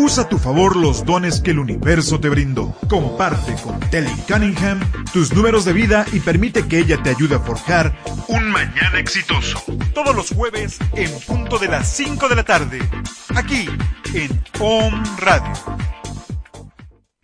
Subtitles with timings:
[0.00, 2.72] Usa a tu favor los dones que el universo te brindó.
[2.88, 4.78] Comparte con Telly Cunningham
[5.12, 7.98] tus números de vida y permite que ella te ayude a forjar
[8.28, 9.60] un mañana exitoso.
[9.94, 12.78] Todos los jueves en punto de las 5 de la tarde.
[13.34, 13.68] Aquí
[14.14, 15.52] en Om Radio.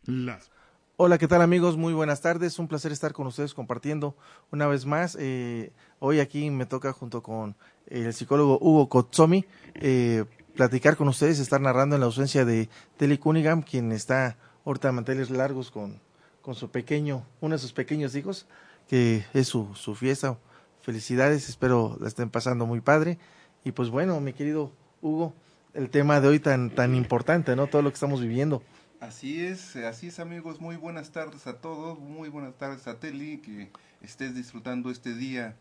[0.06, 0.51] Las
[0.96, 1.77] Hola, ¿qué tal amigos?
[1.77, 2.59] Muy buenas tardes.
[2.59, 4.16] Un placer estar con ustedes compartiendo
[4.51, 5.16] una vez más.
[5.20, 7.56] Eh, hoy aquí me toca junto con
[7.87, 13.18] el psicólogo Hugo Kotsomi eh, platicar con ustedes, estar narrando en la ausencia de Telly
[13.18, 16.00] Cunningham, quien está ahorita a manteles largos con,
[16.42, 18.46] con su pequeño, uno de sus pequeños hijos,
[18.88, 20.38] que es su, su fiesta.
[20.82, 23.18] Felicidades, espero la estén pasando muy padre.
[23.64, 25.34] Y pues bueno, mi querido Hugo,
[25.73, 27.66] el tema de hoy tan, tan importante, ¿no?
[27.66, 28.62] Todo lo que estamos viviendo.
[29.01, 33.38] Así es, así es amigos, muy buenas tardes a todos, muy buenas tardes a Teli,
[33.38, 33.70] que
[34.01, 35.57] estés disfrutando este día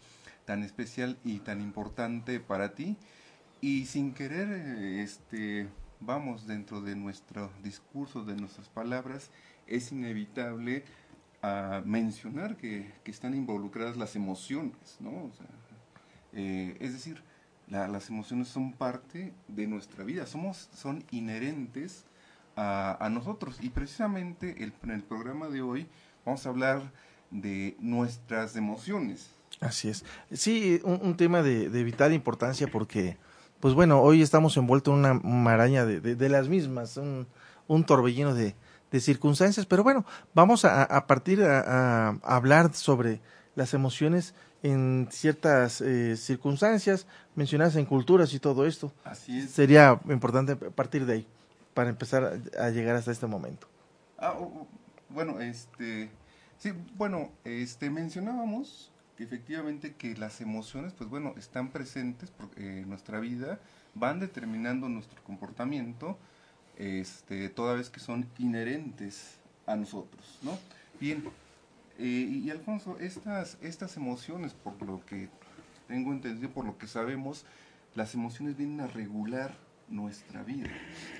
[0.46, 2.98] tan especial y tan importante para ti.
[3.64, 4.50] Y sin querer,
[5.00, 5.70] este,
[6.02, 9.32] vamos dentro de nuestro discurso, de nuestras palabras,
[9.68, 10.84] es inevitable
[11.42, 15.32] a mencionar que, que, están involucradas las emociones, ¿no?
[16.34, 17.24] Eh, es decir,
[17.70, 22.04] la, las emociones son parte de nuestra vida, somos, son inherentes
[22.58, 23.60] a, nosotros.
[23.62, 25.88] Y precisamente el, en el programa de hoy
[26.26, 26.92] vamos a hablar
[27.32, 29.30] de nuestras emociones.
[29.62, 30.04] Así es.
[30.32, 33.16] Sí, un, tema de, vital importancia porque,
[33.64, 37.26] pues bueno, hoy estamos envueltos en una maraña de, las mismas, un,
[37.66, 38.56] un torbellino de,
[39.00, 43.22] circunstancias, pero bueno, vamos a, partir a, hablar sobre
[43.56, 48.92] las emociones en ciertas eh, circunstancias mencionadas en culturas y todo esto.
[49.06, 49.52] Así es.
[49.52, 51.28] Sería importante partir de ahí
[51.74, 53.66] para empezar a, llegar hasta este momento?
[54.18, 54.36] Ah,
[55.08, 56.10] bueno, este,
[56.58, 63.60] sí, bueno, este, mencionábamos efectivamente que las emociones, pues bueno, están presentes en nuestra vida,
[63.96, 66.18] van determinando nuestro comportamiento,
[66.78, 69.38] este, toda vez que son inherentes
[69.68, 70.58] a nosotros, ¿no?
[71.00, 71.24] Bien,
[72.00, 75.30] eh, y, Alfonso, estas, estas emociones, por lo que
[75.88, 77.46] tengo entendido, por lo que sabemos,
[77.94, 79.54] las emociones vienen a regular
[79.90, 80.70] nuestra vida.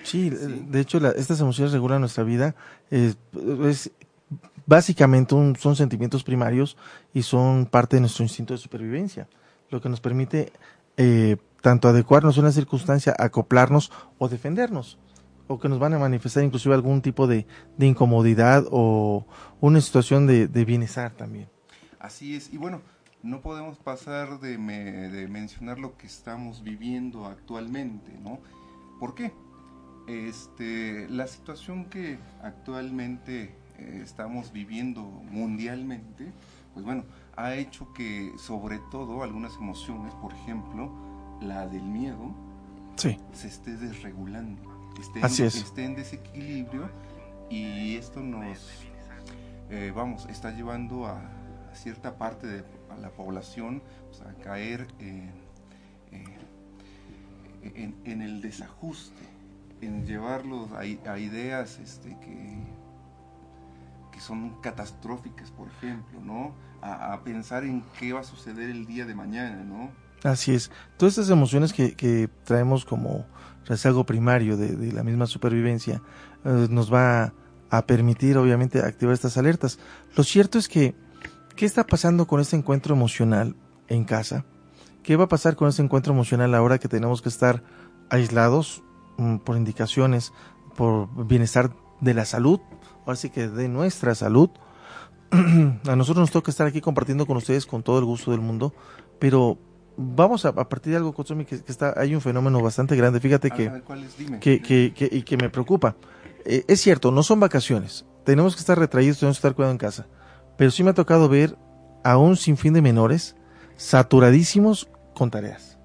[0.04, 2.56] Sí, de hecho estas emociones regulan nuestra vida.
[2.90, 3.18] es
[4.66, 6.78] básicamente son sentimientos primarios
[7.14, 9.28] y son parte de nuestro instinto de supervivencia,
[9.70, 10.52] lo que nos permite
[10.98, 14.98] eh, tanto adecuarnos a una circunstancia, acoplarnos o defendernos,
[15.48, 17.48] o que nos van a manifestar inclusive algún tipo de,
[17.80, 19.26] incomodidad o
[19.62, 21.50] una situación de, bienestar también.
[22.00, 22.82] Así es, y bueno,
[23.22, 28.40] no podemos pasar de, de mencionar lo que estamos viviendo actualmente, ¿no?
[29.00, 29.34] ¿Por qué?
[30.08, 33.56] Este, la situación que actualmente
[34.04, 36.32] estamos viviendo mundialmente,
[36.74, 37.04] pues bueno,
[37.36, 40.92] ha hecho que sobre todo algunas emociones, por ejemplo,
[41.42, 42.34] la del miedo,
[42.96, 43.18] se
[43.48, 44.62] esté desregulando,
[45.00, 46.90] esté, Así esté en desequilibrio
[47.50, 48.58] y esto nos,
[49.70, 51.22] eh, vamos, está llevando a,
[51.74, 52.64] cierta parte de
[53.02, 55.32] la población pues, a caer en
[57.64, 59.24] en, el desajuste,
[59.82, 62.58] en llevarlos a, a ideas este, que
[64.24, 66.54] son catastróficas, por ejemplo, ¿no?
[66.82, 69.92] A, pensar en qué va a suceder el día de mañana, ¿no?
[70.24, 70.72] Así es.
[70.98, 73.26] Todas estas emociones que, traemos como
[73.66, 76.02] rezago primario de, la misma supervivencia
[76.44, 77.34] eh, nos va
[77.70, 79.80] a permitir, obviamente, activar estas alertas.
[80.16, 80.96] Lo cierto es que,
[81.56, 83.56] ¿qué está pasando con este encuentro emocional
[83.88, 84.46] en casa?
[85.04, 87.64] ¿Qué va a pasar con ese encuentro emocional ahora que tenemos que estar
[88.10, 88.84] aislados
[89.18, 90.34] mm, por indicaciones,
[90.76, 92.60] por bienestar de la salud,
[93.06, 94.50] ahora sí que de nuestra salud?
[95.88, 98.74] a nosotros nos toca estar aquí compartiendo con ustedes con todo el gusto del mundo,
[99.20, 99.58] pero
[99.98, 103.52] vamos a, partir de algo, Kotsumi, que, que, está, hay un fenómeno bastante grande, fíjate
[103.52, 103.72] que,
[104.40, 104.62] que,
[104.94, 105.96] que, y que me preocupa.
[106.46, 109.78] Eh, es cierto, no son vacaciones, tenemos que estar retraídos, tenemos que estar cuidando en
[109.78, 110.08] casa,
[110.58, 111.58] pero sí me ha tocado ver
[112.04, 113.36] a un sinfín de menores
[113.76, 115.78] saturadísimos con tareas.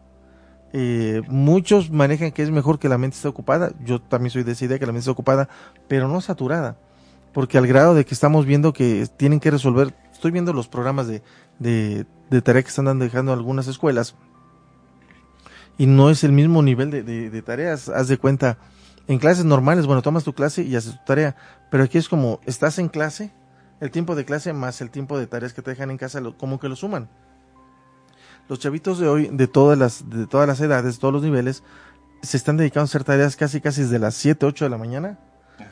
[0.75, 3.73] Eh, muchos manejan que es mejor que la mente esté ocupada.
[3.85, 5.49] Yo también soy de esa idea que la mente esté ocupada,
[5.89, 6.77] pero no saturada.
[7.39, 11.07] Porque al grado de que estamos viendo que tienen que resolver, estoy viendo los programas
[11.07, 11.23] de,
[11.61, 14.17] de, de tarea que están dejando algunas escuelas
[15.79, 17.91] y no es el mismo nivel de, de, tareas.
[17.91, 18.59] Haz de cuenta,
[19.07, 21.37] en clases normales, bueno, tomas tu clase y haces tu tarea,
[21.71, 23.33] pero aquí es como, estás en clase,
[23.79, 26.59] el tiempo de clase más el tiempo de tareas que te dejan en casa, como
[26.59, 27.09] que lo suman
[28.49, 31.63] los chavitos de hoy, de todas las, de todas las edades, todos los niveles,
[32.21, 35.21] se están dedicando a hacer tareas casi casi desde las 7, 8 de la mañana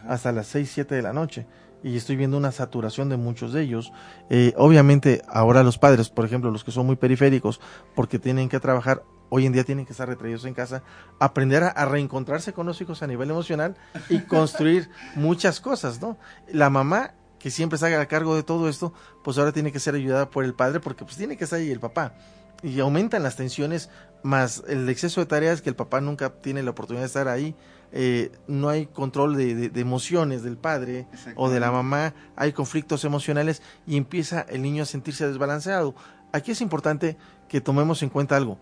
[0.09, 1.47] hasta las 6, 7 de la noche.
[1.83, 3.93] Y estoy viendo una saturación de muchos de ellos.
[4.31, 7.61] Eh, obviamente, ahora los padres, por ejemplo, los que son muy periféricos,
[7.95, 10.83] porque tienen que trabajar, hoy en día tienen que estar retraídos en casa,
[11.21, 13.77] aprender a, reencontrarse con los hijos a nivel emocional
[14.09, 16.19] y construir muchas cosas, ¿no?
[16.49, 18.93] La mamá que siempre se haga a cargo de todo esto,
[19.23, 21.71] pues ahora tiene que ser ayudada por el padre porque pues tiene que estar ahí
[21.71, 22.15] el papá.
[22.63, 23.91] Y aumentan las tensiones,
[24.23, 27.55] más el exceso de tareas que el papá nunca tiene la oportunidad de estar ahí.
[27.93, 33.63] Eh, no hay control de, emociones del padre o de la mamá, hay conflictos emocionales
[33.87, 35.95] y empieza el niño a sentirse desbalanceado.
[36.33, 37.17] Aquí es importante
[37.49, 38.59] que tomemos en cuenta algo,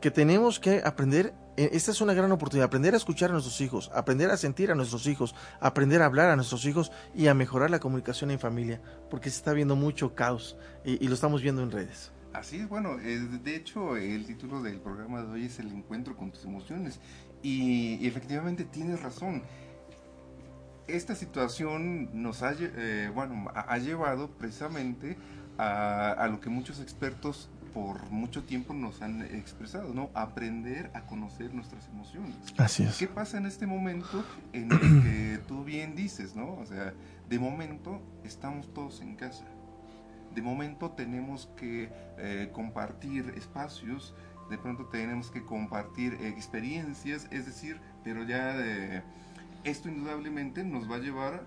[0.00, 3.60] que tenemos que aprender eh, esta es una gran oportunidad, aprender a escuchar a nuestros
[3.60, 7.34] hijos, aprender a sentir a nuestros hijos, aprender a hablar a nuestros hijos y a
[7.34, 8.80] mejorar la comunicación en familia,
[9.10, 12.10] porque se está viendo mucho caos y, lo estamos viendo en redes.
[12.32, 16.30] Así es, bueno, de hecho el título del programa de hoy es El encuentro con
[16.30, 16.98] tus emociones
[17.42, 19.42] y, efectivamente tienes razón.
[20.88, 25.16] Esta situación nos ha, eh, bueno, ha llevado precisamente
[25.58, 30.10] a, a lo que muchos expertos por mucho tiempo nos han expresado, ¿no?
[30.14, 32.36] Aprender a conocer nuestras emociones.
[32.58, 32.98] Así es.
[32.98, 36.54] ¿Qué pasa en este momento en el que tú bien dices, ¿no?
[36.54, 36.92] O sea,
[37.28, 39.44] de momento estamos todos en casa.
[40.34, 44.14] De momento tenemos que eh, compartir espacios,
[44.50, 49.02] de pronto tenemos que compartir experiencias, es decir, pero ya de,
[49.64, 51.46] esto indudablemente nos va a llevar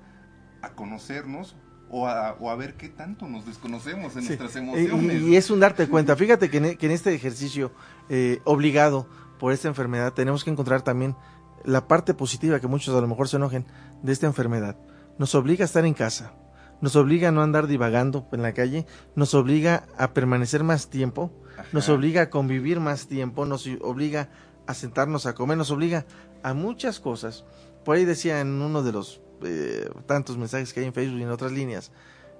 [0.62, 1.56] a conocernos
[1.90, 5.22] o a, ver qué tanto nos desconocemos en nuestras emociones.
[5.22, 6.16] Y, es un darte cuenta.
[6.16, 7.72] Fíjate que en, e, este ejercicio
[8.10, 9.08] eh, obligado
[9.40, 11.16] por esta enfermedad tenemos que encontrar también
[11.64, 13.66] la parte positiva que muchos a lo mejor se enojen
[14.02, 14.78] de esta enfermedad.
[15.18, 16.34] Nos obliga a estar en casa,
[16.82, 21.32] nos obliga a no andar divagando en la calle, nos obliga a permanecer más tiempo,
[21.72, 24.30] nos obliga a convivir más tiempo, nos obliga
[24.68, 26.06] a sentarnos a comer, nos obliga
[26.44, 27.46] a muchas cosas.
[27.84, 31.24] Por ahí decía en uno de los eh, tantos mensajes que hay en Facebook y
[31.24, 31.92] en otras líneas,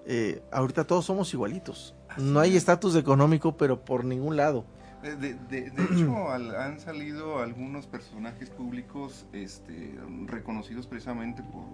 [0.06, 1.96] eh, ahorita todos somos igualitos.
[2.18, 4.66] no hay estatus económico, pero por ningún lado.
[5.02, 6.30] De, hecho,
[6.60, 9.94] han salido algunos personajes públicos este,
[10.26, 11.66] reconocidos precisamente por,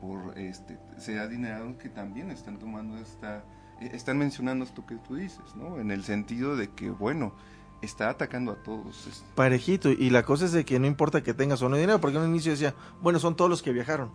[0.00, 3.42] por este, ser adinerados que también están tomando esta,
[3.80, 5.78] están mencionando esto que tú dices, ¿no?
[5.78, 7.34] En el sentido de que, bueno,
[7.82, 9.24] está atacando a todos.
[9.34, 12.18] Parejito, y la cosa es de que no importa que tengas o no dinero, porque
[12.18, 14.10] en un inicio decía, bueno, son todos los que viajaron.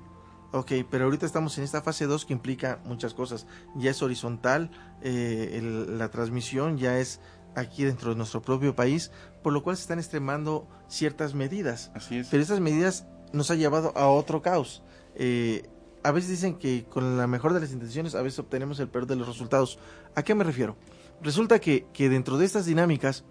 [0.51, 3.45] Ok, pero ahorita estamos en esta fase 2 que implica muchas cosas.
[3.75, 4.71] Ya es horizontal,
[5.01, 5.59] eh,
[5.89, 7.19] la transmisión ya es
[7.56, 9.11] aquí dentro de nuestro propio país,
[9.44, 11.91] por lo cual se están extremando ciertas medidas.
[11.94, 12.27] Así es.
[12.29, 14.83] Pero esas medidas nos han llevado a otro caos.
[15.15, 15.69] Eh,
[16.06, 19.07] a veces dicen que con la mejor de las intenciones a veces obtenemos el peor
[19.07, 19.80] de los resultados.
[20.16, 20.78] ¿A qué me refiero?
[21.22, 23.24] Resulta que, que dentro de estas dinámicas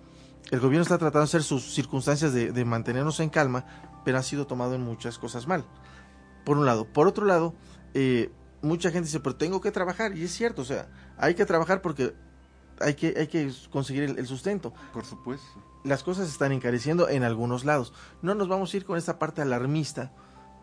[0.50, 3.64] el gobierno está tratando de hacer sus circunstancias de, de mantenernos en calma,
[4.04, 5.64] pero ha sido tomado en muchas cosas mal
[6.44, 6.84] por un lado.
[6.84, 7.54] Por otro lado,
[7.94, 8.30] eh,
[8.62, 11.82] mucha gente dice, pero tengo que trabajar, y es cierto, o sea, hay que trabajar
[11.82, 12.14] porque
[12.80, 14.72] hay que, hay que conseguir el, sustento.
[14.92, 15.46] Por supuesto.
[15.84, 17.92] Las cosas están encareciendo en algunos lados.
[18.22, 20.12] No nos vamos a ir con esta parte alarmista.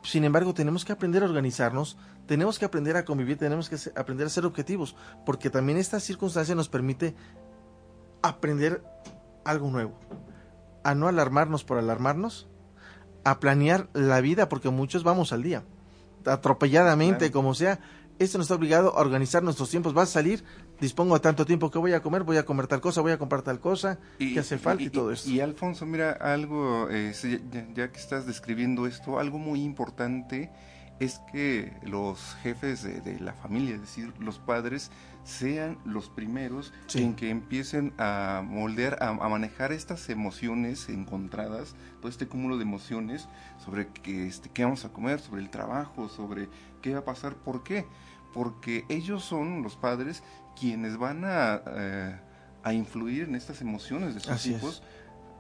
[0.04, 4.28] Sin embargo, tenemos que aprender a organizarnos, tenemos que aprender a convivir, tenemos que aprender
[4.28, 4.96] a ser objetivos,
[5.26, 7.16] porque también esta circunstancia nos permite
[8.22, 8.84] aprender
[9.46, 9.94] algo nuevo.
[10.84, 12.50] A no alarmarnos por alarmarnos,
[13.24, 15.64] a planear la vida, porque muchos vamos al día,
[16.26, 17.80] atropelladamente, como sea.
[18.18, 19.94] Esto nos está obligado a organizar nuestros tiempos.
[19.94, 20.44] Vas a salir,
[20.82, 23.20] dispongo de tanto tiempo que voy a comer, voy a comer tal cosa, voy a
[23.20, 25.30] comprar tal cosa, que hace falta y, todo esto.
[25.30, 27.14] Y, Alfonso, mira, algo, eh,
[27.76, 30.52] ya, que estás describiendo esto, algo muy importante
[31.00, 34.92] es que los jefes de, la familia, es decir, los padres,
[35.24, 42.28] sean los primeros en que empiecen a moldear, a, manejar estas emociones encontradas, todo este
[42.28, 43.28] cúmulo de emociones
[43.64, 46.50] sobre qué, este, qué vamos a comer, sobre el trabajo, sobre
[46.82, 47.86] qué va a pasar, ¿por qué?
[48.34, 50.24] Porque ellos son los padres
[50.60, 52.20] quienes van a, eh,
[52.64, 54.84] a influir en estas emociones de sus hijos.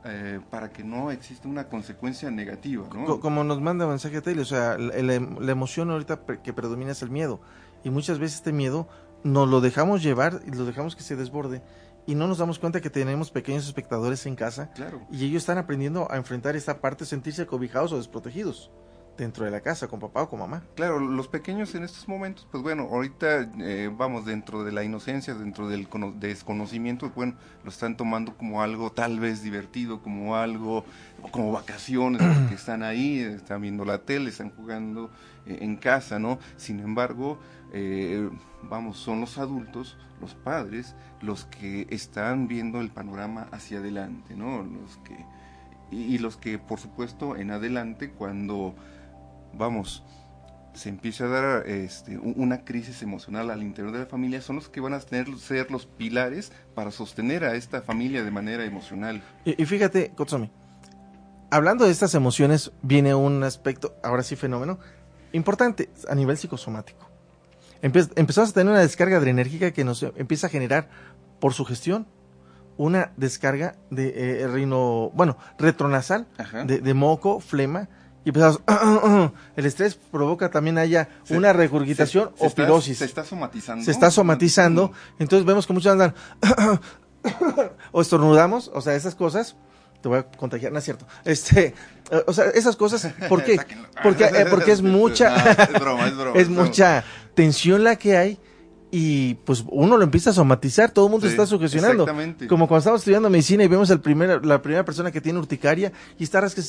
[0.03, 2.87] Eh, para que no exista una consecuencia negativa.
[2.91, 3.19] ¿no?
[3.19, 7.39] Como nos manda mensaje Tele, o sea, la, emoción ahorita que predomina es el miedo.
[7.83, 8.87] Y muchas veces este miedo
[9.23, 11.61] nos lo dejamos llevar y lo dejamos que se desborde.
[12.07, 14.71] Y no nos damos cuenta que tenemos pequeños espectadores en casa.
[14.71, 15.01] Claro.
[15.11, 18.71] Y ellos están aprendiendo a enfrentar esta parte, sentirse cobijados o desprotegidos
[19.17, 20.63] dentro de la casa, con papá o con mamá.
[20.75, 25.33] Claro, los pequeños en estos momentos, pues bueno, ahorita eh, vamos dentro de la inocencia,
[25.33, 25.87] dentro del
[26.19, 30.85] desconocimiento, bueno, lo están tomando como algo tal vez divertido, como algo,
[31.31, 35.11] como vacaciones, porque están ahí, están viendo la tele, están jugando
[35.45, 36.39] eh, en casa, ¿no?
[36.57, 37.39] Sin embargo,
[37.73, 38.29] eh,
[38.63, 44.63] vamos, son los adultos, los padres, los que están viendo el panorama hacia adelante, ¿no?
[44.63, 45.25] Los que
[45.91, 48.73] y, los que por supuesto en adelante cuando
[49.53, 50.03] vamos
[50.73, 54.69] se empieza a dar este, una crisis emocional al interior de la familia son los
[54.69, 59.21] que van a tener ser los pilares para sostener a esta familia de manera emocional.
[59.43, 60.49] Y, fíjate, Kotsomi,
[61.49, 64.79] hablando de estas emociones viene un aspecto, ahora sí fenómeno,
[65.33, 67.09] importante a nivel psicosomático.
[67.81, 70.89] empezamos a tener una descarga adrenérgica que nos empieza a generar
[71.39, 72.07] por su gestión
[72.77, 76.27] una descarga de eh, bueno, retronasal,
[76.65, 77.89] de, moco, flema,
[78.23, 78.61] y empezamos,
[79.55, 82.99] el estrés provoca también haya una regurgitación o pirosis.
[82.99, 83.85] se está somatizando.
[83.85, 86.13] Se está somatizando, entonces vemos que muchos andan,
[87.91, 89.55] o estornudamos, o sea, esas cosas,
[90.01, 91.05] te voy a contagiar, no es cierto.
[91.25, 91.73] Este,
[92.11, 93.59] eh, o sea, esas cosas, ¿por qué?
[94.03, 98.39] Porque, eh, porque es mucha, es, broma, es, broma, es mucha tensión la que hay
[98.91, 102.05] y pues uno lo empieza a somatizar, todo el mundo se está sugestionando.
[102.49, 105.93] Como cuando estamos estudiando medicina y vemos el primer, la primera persona que tiene urticaria
[106.19, 106.61] y está rasque,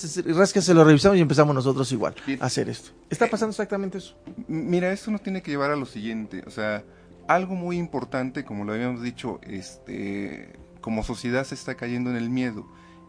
[0.72, 2.92] lo revisamos y empezamos nosotros igual a hacer esto.
[3.10, 4.16] Está pasando exactamente eso.
[4.46, 6.84] Mira, esto nos tiene que llevar a lo siguiente, o sea,
[7.26, 12.30] algo muy importante, como lo habíamos dicho, este, como sociedad se está cayendo en el
[12.30, 12.66] miedo.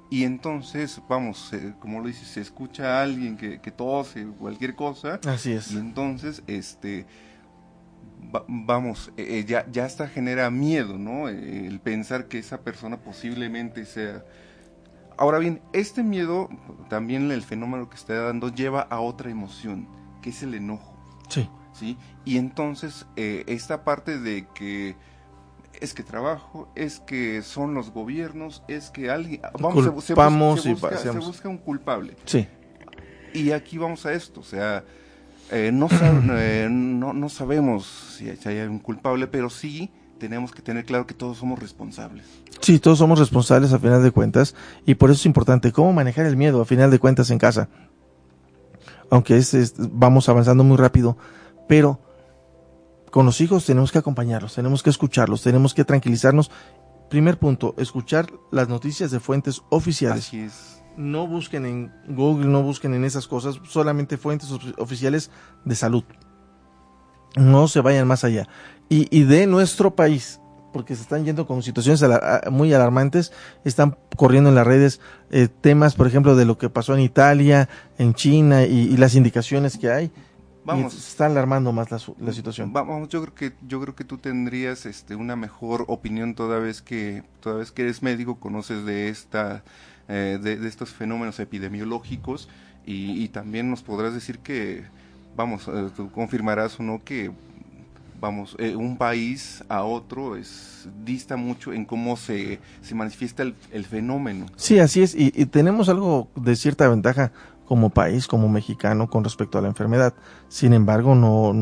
[0.09, 5.19] Y entonces, vamos, como lo dices, se escucha a alguien que, que tose, cualquier cosa.
[5.25, 5.71] Así es.
[5.71, 7.07] Y entonces, este,
[8.47, 11.29] vamos, eh, eh, ya, ya hasta genera miedo, ¿no?
[11.29, 14.23] Eh, el pensar que esa persona posiblemente sea...
[15.17, 16.49] Ahora bien, este miedo,
[16.89, 19.87] también el fenómeno que está dando, lleva a otra emoción,
[20.21, 20.97] que es el enojo.
[21.29, 21.49] Sí.
[21.73, 21.97] ¿Sí?
[22.25, 24.95] Y entonces, esta parte de que
[25.81, 29.41] es que trabajo, es que son los gobiernos, es que alguien...
[29.59, 32.15] Vamos, se, busca, se busca un culpable.
[32.25, 32.47] Sí.
[33.33, 34.83] Y aquí vamos a esto, o sea,
[35.51, 41.05] eh, eh, no, no, sabemos si hay un culpable, pero sí tenemos que tener claro
[41.05, 42.25] que todos somos responsables.
[42.61, 46.25] Sí, todos somos responsables a final de cuentas y por eso es importante cómo manejar
[46.25, 47.69] el miedo a final de cuentas en casa.
[49.09, 51.17] Aunque es, vamos avanzando muy rápido,
[51.67, 51.99] pero
[53.11, 56.49] con los hijos tenemos que acompañarlos, tenemos que escucharlos, tenemos que tranquilizarnos.
[57.09, 60.25] Primer punto, escuchar las noticias de fuentes oficiales.
[60.25, 65.31] Así es no busquen en Google, no busquen en esas cosas, solamente fuentes oficiales
[65.65, 66.03] de salud.
[67.35, 68.47] No se vayan más allá.
[68.89, 70.39] Y, de nuestro país,
[70.71, 72.03] porque se están yendo con situaciones
[72.51, 73.31] muy alarmantes,
[73.63, 77.69] están corriendo en las redes eh, temas, por ejemplo, de lo que pasó en Italia,
[77.97, 80.11] en China y, las indicaciones que hay.
[80.63, 82.71] Vamos, se está alarmando más la, situación.
[82.71, 86.81] Vamos, yo creo que yo creo que tú tendrías este una mejor opinión toda vez
[86.81, 89.63] que toda vez que eres médico, conoces de esta
[90.09, 92.49] eh, de, estos fenómenos epidemiológicos
[92.85, 94.83] y, también nos podrás decir que,
[95.37, 97.31] vamos, eh, tú confirmarás o no que,
[98.19, 103.85] vamos, eh, un país a otro es dista mucho en cómo se, se manifiesta el,
[103.85, 104.47] fenómeno.
[104.57, 107.31] Sí, así es, y, tenemos algo de cierta ventaja
[107.65, 110.13] como país, como mexicano, con respecto a la enfermedad.
[110.49, 111.53] Sin embargo, no,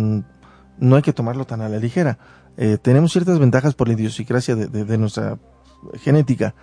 [0.80, 2.18] no hay que tomarlo tan a la ligera.
[2.82, 5.38] tenemos ciertas ventajas por la idiosincrasia de, de nuestra
[6.00, 6.56] genética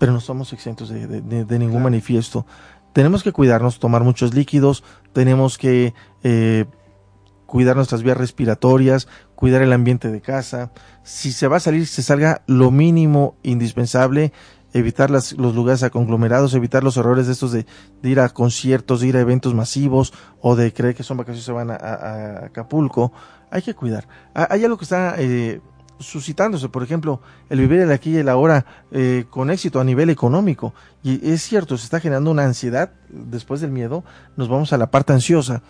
[0.00, 2.46] pero no somos exentos de, ningún manifiesto.
[2.94, 5.92] Tenemos que cuidarnos, tomar muchos líquidos, tenemos que
[6.22, 6.64] eh,
[7.44, 10.72] cuidar nuestras vías respiratorias, cuidar el ambiente de casa.
[11.02, 14.32] Si se va a salir, se salga lo mínimo indispensable,
[14.72, 17.66] evitar las, los lugares a conglomerados, evitar los errores de estos de,
[18.02, 21.44] ir a conciertos, de ir a eventos masivos o de creer que son vacaciones y
[21.44, 23.12] se van a, Acapulco.
[23.50, 24.08] Hay que cuidar.
[24.32, 25.60] Hay algo que está eh,
[26.00, 30.10] suscitándose, por ejemplo, el vivir el aquí y el ahora eh, con éxito a nivel
[30.10, 30.74] económico.
[31.02, 34.02] Y es cierto, se está generando una ansiedad después del miedo,
[34.36, 35.62] nos vamos a la parte ansiosa.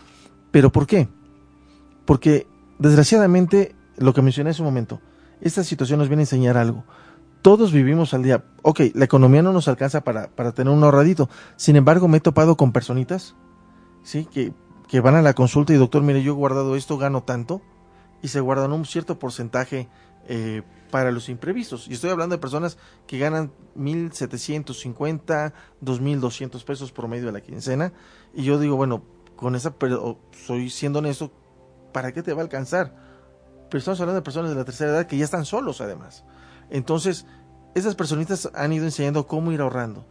[0.51, 1.09] ¿Pero por qué?
[2.07, 2.47] Porque
[2.79, 5.01] desgraciadamente, lo que mencioné hace un momento,
[5.41, 6.85] esta situación nos viene a enseñar algo.
[7.43, 8.45] Todos vivimos al día.
[8.63, 11.31] Ok, la economía no nos alcanza para, para tener un ahorradito.
[11.57, 13.35] Sin embargo, me he topado con personitas,
[14.03, 14.27] ¿sí?
[14.27, 14.53] Que,
[14.89, 17.63] que van a la consulta y doctor, mire, yo he guardado esto, gano tanto.
[18.23, 19.89] Y se guardan un cierto porcentaje
[20.29, 21.89] eh, para los imprevistos.
[21.89, 27.93] Y estoy hablando de personas que ganan 1.750, 2.200 pesos promedio de la quincena.
[28.35, 29.03] Y yo digo, bueno,
[29.37, 29.75] con esa,
[30.47, 31.33] soy siendo honesto,
[31.93, 32.95] ¿para qué te va a alcanzar?
[33.71, 36.25] Pero estamos hablando de personas de la tercera edad que ya están solos además.
[36.71, 37.27] Entonces,
[37.75, 40.07] esas personitas han ido enseñando cómo ir ahorrando.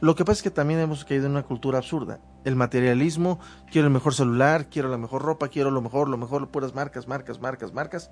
[0.00, 2.18] Lo que pasa es que también hemos caído en una cultura absurda.
[2.44, 3.38] El materialismo,
[3.70, 7.08] quiero el mejor celular, quiero la mejor ropa, quiero lo mejor, lo mejor, puras marcas,
[7.08, 8.10] marcas, marcas, marcas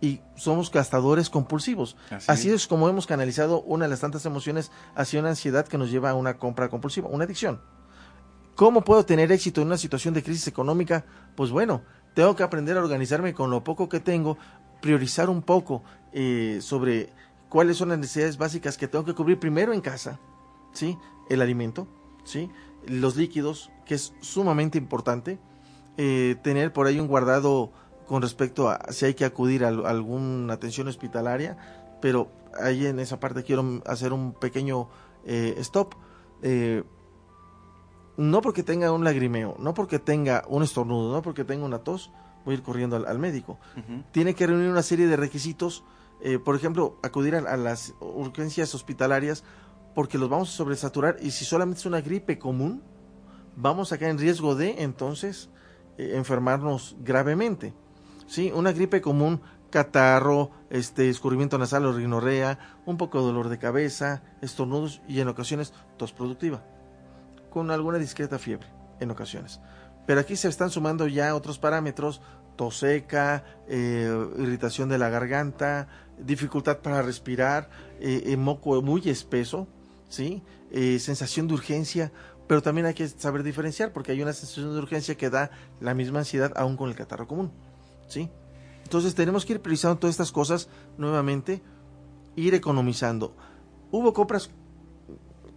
[0.00, 1.96] y somos gastadores compulsivos.
[2.26, 2.66] Así, es.
[2.66, 6.14] como hemos canalizado una de las tantas emociones hacia una ansiedad que nos lleva a
[6.14, 7.60] una compra compulsiva, una adicción.
[8.54, 11.04] ¿Cómo puedo tener éxito en una situación de crisis económica?
[11.34, 11.82] Pues bueno,
[12.14, 14.38] tengo que aprender a organizarme con lo poco que tengo,
[14.80, 15.82] priorizar un poco
[16.12, 17.10] eh, sobre
[17.48, 20.20] cuáles son las necesidades básicas que tengo que cubrir primero en casa,
[20.72, 20.96] ¿sí?
[21.28, 21.88] El alimento,
[22.24, 22.50] ¿sí?
[22.86, 25.38] Los líquidos, que es sumamente importante.
[25.96, 27.70] Eh, tener por ahí un guardado
[28.06, 31.56] con respecto a si hay que acudir a, alguna atención hospitalaria,
[32.00, 32.30] pero
[32.60, 34.88] ahí en esa parte quiero hacer un pequeño
[35.24, 35.94] eh, stop.
[36.42, 36.82] Eh,
[38.16, 42.12] no porque tenga un lagrimeo, no porque tenga un estornudo, no porque tenga una tos,
[42.44, 43.58] voy a ir corriendo al, médico.
[44.12, 45.82] Tiene que reunir una serie de requisitos,
[46.20, 49.42] eh, por ejemplo, acudir a, las urgencias hospitalarias
[49.94, 52.82] porque los vamos a sobresaturar y si solamente es una gripe común,
[53.56, 55.50] vamos a caer en riesgo de entonces
[55.96, 57.72] enfermarnos gravemente.
[58.26, 58.52] ¿Sí?
[58.54, 59.40] Una gripe común,
[59.70, 65.28] catarro, este, escurrimiento nasal o rinorrea, un poco de dolor de cabeza, estornudos y en
[65.28, 66.62] ocasiones tos productiva,
[67.50, 68.68] con alguna discreta fiebre
[69.00, 69.60] en ocasiones.
[70.06, 72.20] Pero aquí se están sumando ya otros parámetros,
[72.56, 75.88] tos seca, eh, irritación de la garganta,
[76.18, 77.68] dificultad para respirar,
[78.00, 79.66] eh, eh, moco muy espeso,
[80.08, 80.42] ¿sí?
[80.98, 82.10] sensación de urgencia,
[82.48, 85.50] pero también hay que saber diferenciar porque hay una sensación de urgencia que da
[85.80, 87.52] la misma ansiedad aún con el catarro común.
[88.08, 88.30] ¿Sí?
[88.84, 90.68] Entonces tenemos que ir priorizando todas estas cosas
[90.98, 91.62] nuevamente,
[92.36, 93.34] ir economizando.
[93.90, 94.50] Hubo compras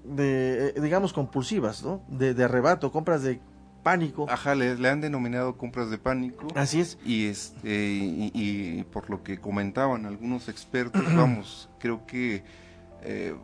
[0.04, 2.02] de, eh, digamos, compulsivas, ¿no?
[2.08, 3.40] De, arrebato, compras de
[3.84, 4.26] pánico.
[4.30, 6.48] Ajá, le, han denominado compras de pánico.
[6.56, 6.98] Así es.
[7.06, 12.44] Y, este, y, por lo que comentaban algunos expertos, vamos, creo que
[13.04, 13.36] eh,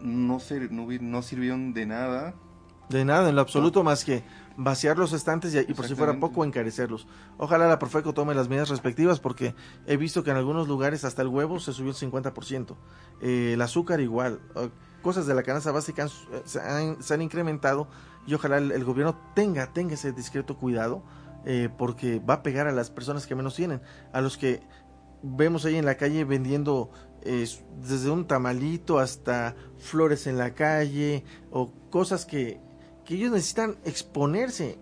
[0.00, 0.38] no,
[0.70, 2.34] no, no sirvieron de nada.
[2.88, 4.22] De nada, en lo absoluto, más que
[4.56, 7.06] vaciar los estantes y, por si fuera poco encarecerlos.
[7.36, 9.54] Ojalá la Profeco tome las medidas respectivas porque
[9.86, 12.76] he visto que en algunos lugares hasta el huevo se subió el 50%,
[13.20, 14.40] eh, el azúcar igual,
[15.02, 16.08] cosas de la canasta básica
[16.44, 17.88] se, han, incrementado
[18.26, 21.02] y ojalá el, gobierno tenga, tenga ese discreto cuidado
[21.44, 23.82] eh, porque va a pegar a las personas que menos tienen,
[24.12, 24.62] a los que
[25.22, 26.90] vemos ahí en la calle vendiendo
[27.26, 32.60] desde un tamalito hasta flores en la calle o cosas que,
[33.06, 34.78] que ellos necesitan exponerse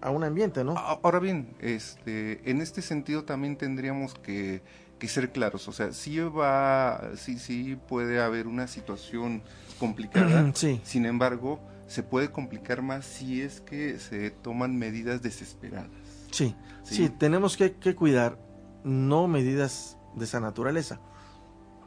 [0.00, 0.74] A, un ambiente, ¿no?
[0.76, 4.62] Ahora bien, este, en este sentido también tendríamos que,
[5.08, 9.42] ser claros, o sea, sí va, sí, sí puede haber una situación
[9.80, 10.80] complicada, sí.
[10.84, 15.90] sin embargo, se puede complicar más si es que se toman medidas desesperadas.
[16.30, 18.38] Sí, sí, tenemos que, que cuidar,
[18.84, 21.00] no medidas de esa naturaleza.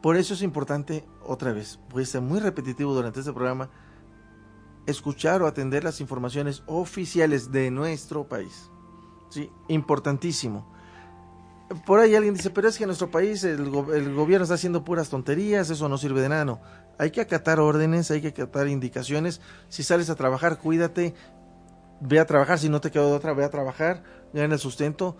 [0.01, 3.69] Por eso es importante, otra vez, voy a ser muy repetitivo durante este programa,
[4.85, 8.69] escuchar o atender las informaciones oficiales de nuestro país.
[9.29, 10.73] Sí, importantísimo.
[11.85, 15.09] Por ahí alguien dice, pero es que en nuestro país el, gobierno está haciendo puras
[15.09, 16.45] tonterías, eso no sirve de nada.
[16.45, 16.61] No.
[16.99, 19.41] Hay que acatar órdenes, hay que acatar indicaciones.
[19.67, 21.15] Si sales a trabajar, cuídate,
[22.01, 22.59] ve a trabajar.
[22.59, 25.17] Si no te quedó de otra, ve a trabajar, gana el sustento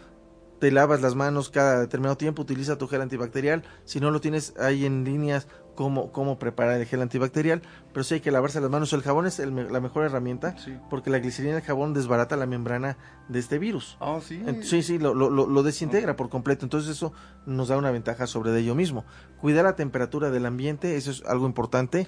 [0.60, 3.64] te lavas las manos cada determinado tiempo, utiliza tu gel antibacterial.
[3.84, 7.62] Si no lo tienes ahí en líneas, cómo, cómo preparar el gel antibacterial.
[7.94, 8.92] Pero sí hay que lavarse las manos.
[8.94, 10.56] El jabón es la mejor herramienta
[10.90, 13.98] porque la glicerina del jabón desbarata la membrana de este virus.
[14.00, 14.42] Oh, sí.
[14.64, 16.66] sí, sí, lo, lo, lo desintegra por completo.
[16.66, 17.14] Entonces eso
[17.46, 19.06] nos da una ventaja sobre de ello mismo.
[19.40, 22.08] Cuidar la temperatura del ambiente, eso es algo importante.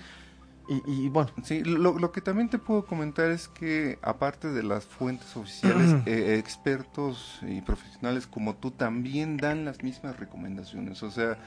[0.69, 1.32] Y, bueno.
[1.43, 6.36] Sí, lo, que también te puedo comentar es que aparte de las fuentes oficiales, eh,
[6.38, 11.03] expertos y profesionales como tú también dan las mismas recomendaciones.
[11.03, 11.38] O sea,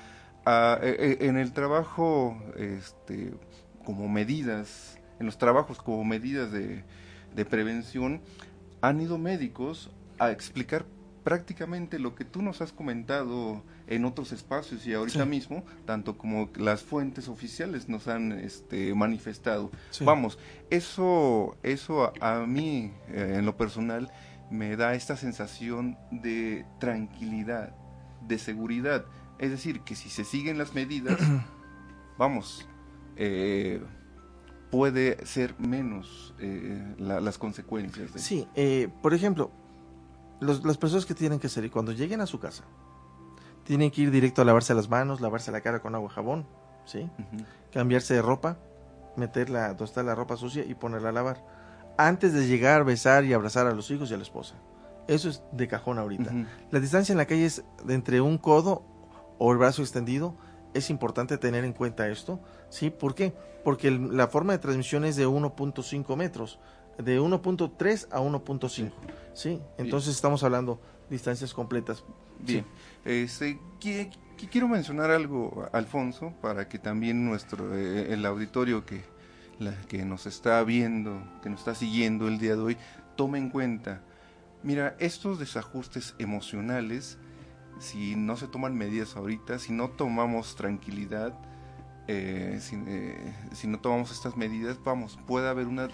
[0.47, 3.35] eh, eh, en el trabajo, este,
[3.85, 6.85] como medidas, en los trabajos como medidas de,
[7.35, 8.23] de prevención,
[8.81, 10.87] han ido médicos a explicar
[11.25, 16.49] prácticamente lo que tú nos has comentado en otros espacios y ahorita mismo, tanto como
[16.57, 19.71] las fuentes oficiales nos han este, manifestado.
[20.03, 20.39] Vamos,
[20.71, 24.11] eso, eso a, mí, eh, en lo personal,
[24.49, 27.75] me da esta sensación de tranquilidad,
[28.27, 29.05] de seguridad.
[29.41, 31.19] Es decir, que si se siguen las medidas,
[32.17, 32.69] vamos,
[33.17, 33.83] eh,
[34.71, 38.13] puede ser menos eh, las consecuencias.
[38.15, 38.47] Sí,
[39.03, 39.51] por ejemplo,
[40.41, 42.63] las personas que tienen que salir cuando lleguen a su casa,
[43.65, 46.47] tienen que ir directo a lavarse las manos, lavarse la cara con agua y jabón,
[46.85, 47.09] ¿sí?
[47.73, 48.59] Cambiarse de ropa,
[49.17, 51.45] meterla donde está la ropa sucia y ponerla a lavar.
[51.97, 54.55] Antes de llegar, besar y abrazar a los hijos y a la esposa.
[55.07, 56.33] Eso es de cajón ahorita.
[56.71, 58.85] La distancia en la calle es de entre un codo
[59.39, 60.35] o el brazo extendido.
[60.73, 62.91] Es importante tener en cuenta esto, ¿sí?
[62.91, 63.35] ¿Por qué?
[63.65, 66.61] Porque la forma de transmisión es de 1.5 metros
[66.97, 68.93] de 1.3 a 1.5,
[69.33, 69.61] ¿sí?
[69.79, 72.05] Entonces estamos hablando distancias completas.
[72.45, 72.65] Bien,
[73.05, 73.59] este,
[74.51, 79.03] quiero mencionar algo, Alfonso, para que también nuestro, eh, el auditorio que,
[79.59, 82.77] la, que nos está viendo, que nos está siguiendo el día de hoy,
[83.17, 84.03] tome en cuenta,
[84.63, 87.19] mira, estos desajustes emocionales,
[87.79, 91.35] si no se toman medidas ahorita, si no tomamos tranquilidad,
[92.09, 95.87] eh, si, eh, si, no tomamos estas medidas, vamos, puede haber una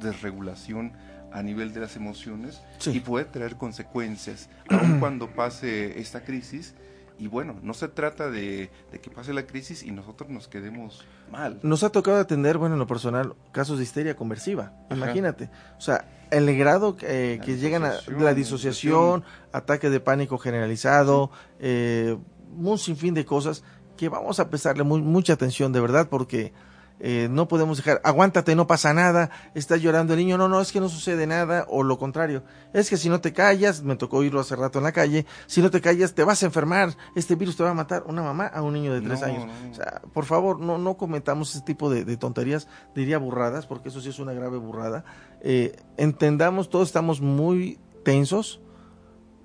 [0.00, 0.92] desregulación
[1.32, 6.74] a nivel de las emociones y puede traer consecuencias, aun cuando pase esta crisis.
[7.20, 8.70] Y bueno, no se trata de,
[9.02, 11.58] que pase la crisis y nosotros nos quedemos mal.
[11.64, 14.72] Nos ha tocado atender, bueno, en lo personal, casos de histeria conversiva.
[14.88, 15.50] Imagínate.
[15.76, 22.16] O sea, el grado que llegan a la disociación, ataque de pánico generalizado, eh,
[22.56, 23.64] un sinfín de cosas
[23.96, 26.52] que vamos a prestarle mucha atención de verdad porque
[27.00, 30.72] eh, no podemos dejar, aguántate, no pasa nada, está llorando el niño, no, no, es
[30.72, 34.18] que no sucede nada, o lo contrario, es que si no te callas, me tocó
[34.18, 37.36] oírlo hace rato en la calle, si no te callas te vas a enfermar, este
[37.36, 39.46] virus te va a matar, una mamá a un niño de tres años.
[39.70, 44.00] O sea, por favor, no, no cometamos ese tipo de, tonterías, diría burradas, porque eso
[44.00, 45.04] sí es una grave burrada.
[45.40, 48.60] Eh, entendamos, todos estamos muy tensos,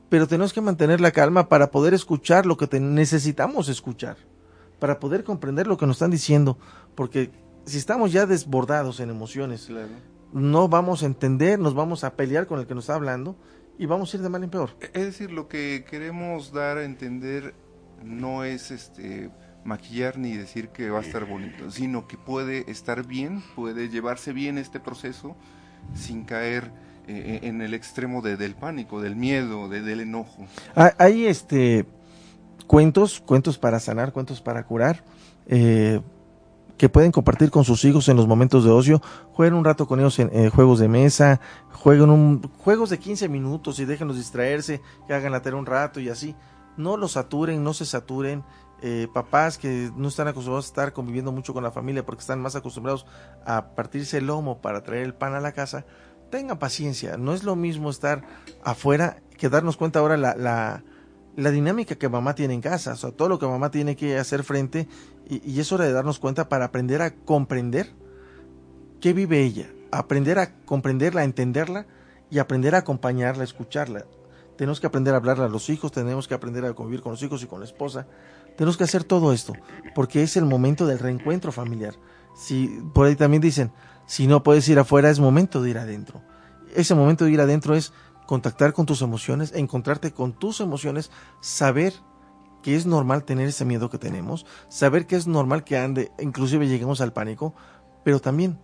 [0.09, 4.17] pero tenemos que mantener la calma para poder escuchar lo que necesitamos escuchar,
[4.79, 6.57] para poder comprender lo que nos están diciendo,
[6.95, 7.31] porque
[7.65, 9.69] si estamos ya desbordados en emociones,
[10.33, 13.35] no vamos a entender, nos vamos a pelear con el que nos está hablando
[13.77, 14.71] y vamos a ir de mal en peor.
[14.81, 17.53] E-, es decir, lo que queremos dar a entender
[18.03, 19.29] no es este
[19.63, 24.33] maquillar ni decir que va a estar bonito, sino que puede estar bien, puede llevarse
[24.33, 25.35] bien este proceso
[25.93, 26.71] sin caer
[27.07, 30.45] eh, en el extremo de, del pánico, del miedo, del enojo.
[30.75, 31.85] Hay este
[32.67, 35.03] cuentos, cuentos para sanar, cuentos para curar.
[35.47, 36.01] Eh,
[36.77, 39.01] que pueden compartir con sus hijos en los momentos de ocio.
[39.31, 41.39] Jueguen un rato con ellos en eh, juegos de mesa,
[41.71, 45.99] jueguen un, juegos de 15 minutos y déjenlos distraerse, que hagan la tarea un rato
[45.99, 46.35] y así.
[46.77, 48.43] No los saturen, no se saturen.
[48.85, 52.41] Eh, papás que no están acostumbrados a estar conviviendo mucho con la familia porque están
[52.41, 53.05] más acostumbrados
[53.45, 55.85] a partirse el lomo para traer el pan a la casa,
[56.29, 57.15] tengan paciencia.
[57.15, 58.23] No es lo mismo estar
[58.61, 60.83] afuera que darnos cuenta ahora la, la
[61.35, 64.17] la dinámica que mamá tiene en casa, o sea, todo lo que mamá tiene que
[64.17, 64.87] hacer frente
[65.29, 67.93] y, es hora de darnos cuenta para aprender a comprender
[68.99, 71.85] qué vive ella, aprender a comprenderla, a entenderla
[72.29, 74.05] y aprender a acompañarla, a escucharla.
[74.57, 77.23] Tenemos que aprender a hablarle a los hijos, tenemos que aprender a convivir con los
[77.23, 78.07] hijos y con la esposa.
[78.55, 79.53] Tenemos que hacer todo esto,
[79.95, 81.95] porque es el momento del reencuentro familiar.
[82.35, 83.71] Si por ahí también dicen,
[84.05, 86.21] si no puedes ir afuera es momento de ir adentro.
[86.75, 87.93] Ese momento de ir adentro es
[88.27, 91.93] contactar con tus emociones, encontrarte con tus emociones, saber
[92.63, 96.67] que es normal tener ese miedo que tenemos, saber que es normal que ande, inclusive
[96.67, 97.53] lleguemos al pánico,
[98.03, 98.57] pero también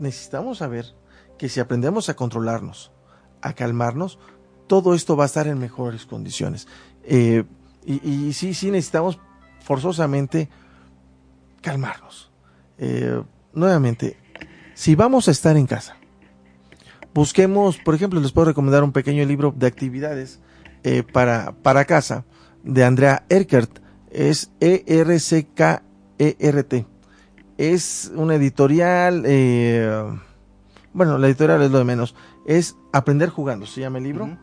[0.00, 0.96] necesitamos saber
[1.38, 2.90] que si aprendemos a controlarnos,
[3.42, 4.18] a calmarnos,
[4.66, 6.66] todo esto va a estar en mejores condiciones.
[7.04, 7.44] Eh,
[7.84, 9.20] y, sí, sí necesitamos
[9.60, 10.48] forzosamente
[11.60, 12.32] calmarnos.
[12.78, 14.16] Eh, nuevamente,
[14.74, 15.96] si vamos a estar en casa,
[17.14, 20.40] busquemos, por ejemplo, les puedo recomendar un pequeño libro de actividades
[20.82, 22.24] eh, para, para casa
[22.66, 23.78] de Andrea Erkert.
[24.10, 25.06] Es E-R-C-K-E-R-T.
[27.56, 30.04] Es una editorial, eh,
[30.92, 32.14] bueno, la editorial es lo de menos.
[32.46, 34.38] Es Aprender jugando, se llama el libro.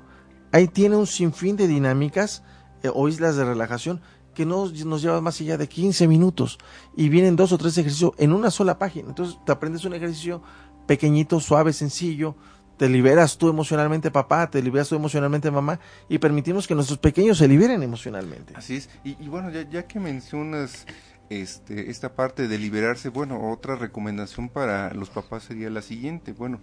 [0.52, 2.44] Ahí tiene un sinfín de dinámicas
[2.82, 4.02] eh, o islas de relajación
[4.34, 6.58] que no nos lleva más allá de 15 minutos
[6.96, 9.10] y vienen dos o tres ejercicios en una sola página.
[9.10, 10.42] Entonces te aprendes un ejercicio
[10.88, 12.36] pequeñito, suave, sencillo,
[12.78, 17.38] te liberas tú emocionalmente papá, te liberas tú emocionalmente mamá y permitimos que nuestros pequeños
[17.38, 18.54] se liberen emocionalmente.
[18.56, 20.86] Así es, y, bueno, ya, que mencionas
[21.30, 26.60] este, esta parte de liberarse, bueno, otra recomendación para los papás sería la siguiente, bueno,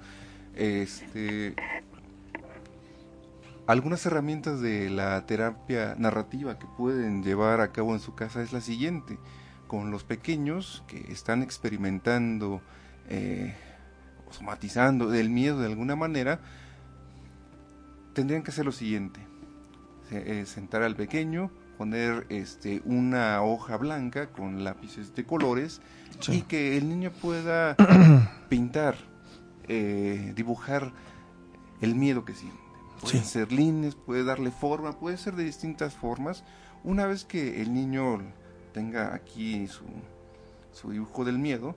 [0.56, 1.54] este,
[3.66, 8.52] algunas herramientas de la terapia narrativa que pueden llevar a cabo en su casa es
[8.52, 9.16] la siguiente,
[9.68, 12.60] con los pequeños que están experimentando
[13.08, 13.54] eh,
[14.30, 16.40] somatizando del miedo de alguna manera,
[18.12, 19.20] tendrían que hacer lo siguiente.
[20.10, 25.80] Eh, sentar al pequeño, poner este, una hoja blanca con lápices de colores
[26.28, 27.76] y que el niño pueda
[28.48, 28.96] pintar,
[29.68, 30.92] eh, dibujar
[31.80, 32.58] el miedo que siente.
[33.00, 36.44] Pueden ser líneas, puede darle forma, puede ser de distintas formas.
[36.82, 38.20] Una vez que el niño
[38.74, 39.84] tenga aquí su,
[40.72, 41.76] su dibujo del miedo,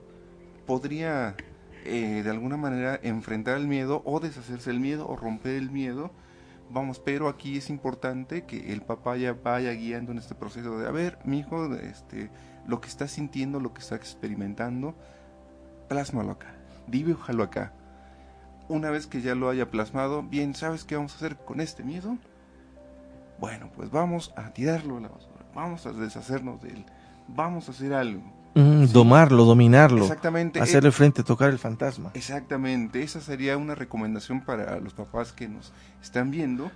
[0.66, 1.36] podría
[1.84, 6.10] eh, de alguna manera enfrentar el miedo o deshacerse del miedo o romper el miedo.
[6.70, 10.88] Vamos, pero aquí es importante que el papá ya vaya guiando en este proceso de,
[10.88, 12.30] a ver, mi hijo, este,
[12.66, 14.94] lo que está sintiendo, lo que está experimentando,
[15.88, 16.54] plásmalo acá,
[16.86, 17.72] dibújalo acá.
[18.68, 21.84] Una vez que ya lo haya plasmado, bien, ¿sabes qué vamos a hacer con este
[21.84, 22.16] miedo?
[23.38, 26.86] Bueno, pues vamos a tirarlo a la basura, vamos a deshacernos de él,
[27.28, 30.02] vamos a hacer algo domarlo, dominarlo.
[30.02, 30.60] Exactamente.
[30.60, 32.10] Hacerle frente, tocar el fantasma.
[32.14, 33.02] Exactamente.
[33.02, 36.70] Esa sería una recomendación para los papás que nos están viendo.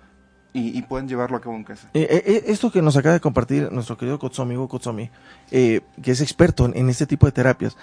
[0.55, 1.88] y, puedan llevarlo a cabo en casa.
[1.95, 5.09] Eh, eh, eh, esto que nos acaba de compartir nuestro querido Kotsomi, Kotsomi
[5.51, 7.77] que es experto en, este tipo de terapias,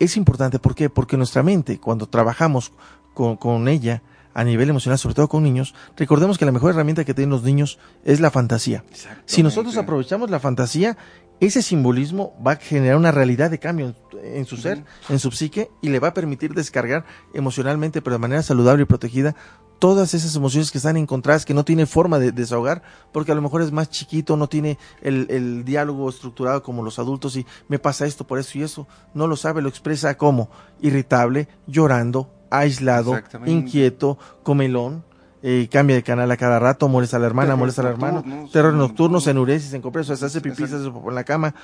[0.00, 0.58] es importante.
[0.58, 0.90] ¿Por qué?
[0.90, 2.72] Porque nuestra mente, cuando trabajamos
[3.14, 4.02] con, con ella,
[4.34, 7.42] a nivel emocional, sobre todo con niños, recordemos que la mejor herramienta que tienen los
[7.42, 8.84] niños es la fantasía.
[9.26, 10.96] Si nosotros aprovechamos la fantasía,
[11.40, 15.70] ese simbolismo va a generar una realidad de cambio en su ser, en su psique,
[15.80, 19.36] y le va a permitir descargar emocionalmente, pero de manera saludable y protegida,
[19.78, 23.42] todas esas emociones que están encontradas, que no tiene forma de desahogar, porque a lo
[23.42, 27.78] mejor es más chiquito, no tiene el, el, diálogo estructurado como los adultos y me
[27.78, 33.20] pasa esto por eso y eso, no lo sabe, lo expresa como irritable, llorando, aislado,
[33.46, 35.04] inquieto, comelón,
[35.40, 38.74] eh, cambia de canal a cada rato, molesta a la hermana, molesta al hermano, terror
[38.74, 41.54] nocturno, enuresis, en compreso, se hace pipí, se hace en la cama.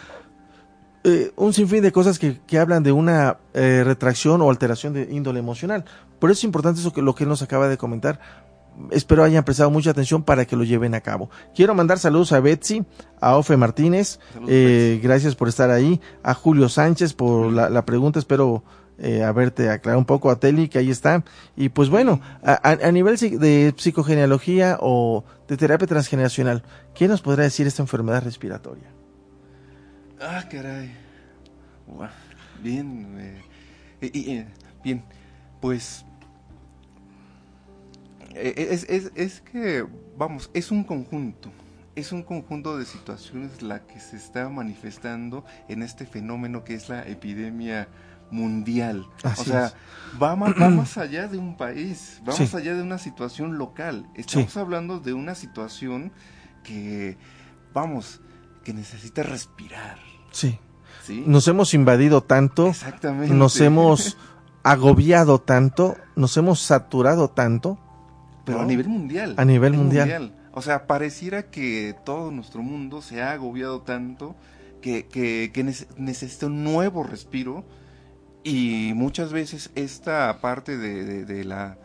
[1.03, 5.09] Eh, un sinfín de cosas que, que hablan de una eh, retracción o alteración de
[5.11, 5.85] índole emocional.
[6.18, 8.20] Por eso es importante eso que lo que nos acaba de comentar.
[8.90, 11.29] Espero hayan prestado mucha atención para que lo lleven a cabo.
[11.55, 12.85] Quiero mandar saludos a Betsy,
[13.20, 14.18] a Ofe Martínez,
[15.01, 18.64] gracias por estar ahí, a Julio Sánchez por la, la pregunta, espero
[18.98, 21.24] eh, a verte aclarar un poco a Teli, que ahí está.
[21.57, 26.62] Y pues bueno, a, nivel de psicogenealogía o de terapia transgeneracional,
[26.94, 28.88] ¿qué nos podrá decir esta enfermedad respiratoria?
[30.20, 30.92] Ah, caray.
[32.62, 33.42] Bien, eh,
[34.00, 34.46] eh,
[34.83, 35.04] bien,
[35.61, 36.04] pues
[38.35, 41.50] es, es, es que, vamos, es un conjunto
[41.96, 46.88] es un conjunto de situaciones la que se está manifestando en este fenómeno que es
[46.88, 47.88] la epidemia
[48.31, 49.07] mundial.
[49.25, 49.75] o sea,
[50.23, 54.09] va más, allá de un país, va más allá de una situación local.
[54.15, 56.13] Estamos hablando de una situación
[56.63, 57.17] que,
[57.73, 58.21] vamos,
[58.65, 59.99] que necesita respirar.
[60.31, 60.59] Sí.
[61.27, 62.73] Nos hemos invadido tanto,
[63.29, 64.17] nos hemos
[64.63, 67.79] agobiado tanto, nos hemos saturado tanto.
[68.45, 69.35] Pero a nivel mundial.
[69.37, 70.35] A nivel mundial.
[70.53, 74.37] O sea, pareciera que todo nuestro mundo se ha agobiado tanto
[74.81, 77.65] que, que necesita un nuevo respiro
[78.44, 81.78] y muchas veces esta parte de, de, la,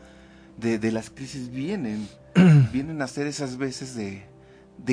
[0.58, 2.08] de, las crisis vienen,
[2.74, 4.28] vienen a ser esas veces de,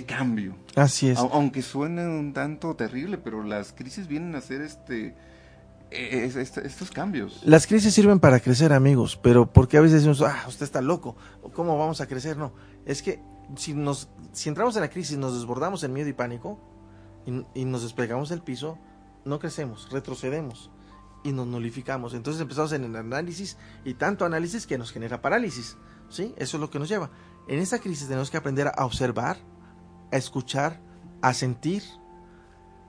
[0.06, 0.54] cambio.
[0.76, 1.18] Así es.
[1.18, 5.16] Aunque suene un tanto terrible, pero las crisis vienen a ser este,
[5.90, 7.42] e, estos cambios.
[7.44, 11.16] Las crisis sirven para crecer, amigos, pero porque a veces decimos, ah, usted está loco,
[11.52, 12.36] ¿cómo vamos a crecer?
[12.36, 12.52] No,
[12.84, 13.20] es que
[13.56, 16.60] si, nos, si entramos en la crisis, nos desbordamos en miedo y pánico
[17.26, 18.78] y, y nos despegamos del piso,
[19.24, 20.70] no crecemos, retrocedemos
[21.26, 22.14] y nos nulificamos.
[22.14, 25.76] Entonces empezamos en el análisis y tanto análisis que nos genera parálisis.
[26.08, 26.32] ¿sí?
[26.36, 27.10] Eso es lo que nos lleva.
[27.48, 29.38] En esta crisis tenemos que aprender a observar,
[30.12, 30.80] a escuchar,
[31.22, 31.82] a sentir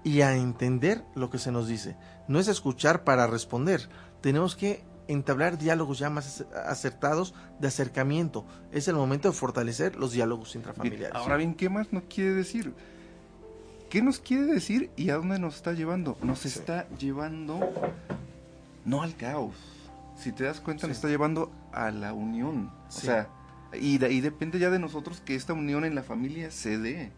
[0.03, 1.97] y a entender lo que se nos dice.
[2.27, 3.89] No es escuchar para responder.
[4.21, 8.45] Tenemos que entablar diálogos ya más acertados de acercamiento.
[8.71, 11.15] Es el momento de fortalecer los diálogos intrafamiliares.
[11.15, 12.73] ahora bien, ¿qué más nos quiere decir?
[13.89, 16.17] ¿Qué nos quiere decir y a dónde nos está llevando?
[16.21, 17.59] Nos está llevando
[18.85, 19.55] no al caos.
[20.17, 22.71] Si te das cuenta, nos está llevando a la unión.
[22.87, 23.29] O sea,
[23.73, 27.11] y, y, depende ya de nosotros que esta unión en la familia se dé.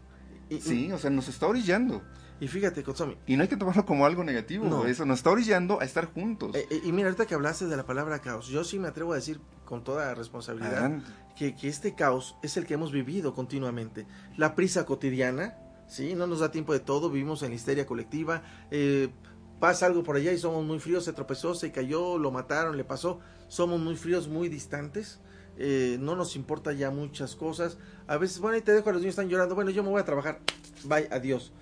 [0.60, 2.02] sí, o sea, nos está orillando.
[2.40, 3.16] Y fíjate, Kotsomi.
[3.26, 4.86] Y no hay que tomarlo como algo negativo, no.
[4.86, 6.56] eso nos está orillando a estar juntos.
[6.56, 9.12] Eh, eh, y mira, ahorita que hablaste de la palabra caos, yo sí me atrevo
[9.12, 11.02] a decir con toda responsabilidad
[11.36, 14.06] que, que, este caos es el que hemos vivido continuamente.
[14.36, 15.54] La prisa cotidiana,
[15.90, 16.14] ¿sí?
[16.14, 18.42] No nos da tiempo de todo, vivimos en la histeria colectiva.
[18.70, 19.10] Eh,
[19.58, 22.84] pasa algo por allá y somos muy fríos, se tropezó, se cayó, lo mataron, le
[22.84, 25.20] pasó, somos muy fríos, muy distantes,
[25.58, 27.76] eh, no nos importa ya muchas cosas,
[28.06, 30.00] a veces, bueno, ahí te dejo, a los niños están llorando, bueno, yo me voy
[30.00, 30.40] a trabajar,
[30.84, 31.52] bye, adiós.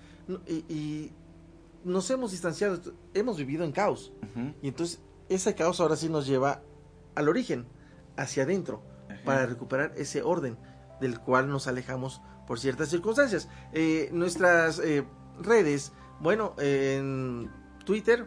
[0.47, 1.11] Y,
[1.83, 2.77] nos hemos distanciado,
[3.13, 4.11] hemos vivido en caos,
[4.61, 6.61] y entonces ese caos ahora sí nos lleva
[7.15, 7.65] al origen,
[8.17, 8.81] hacia adentro,
[9.23, 10.57] para recuperar ese orden
[10.99, 13.47] del cual nos alejamos por ciertas circunstancias.
[13.73, 15.05] Eh, nuestras eh,
[15.39, 17.47] redes, bueno, en
[17.85, 18.25] Twitter,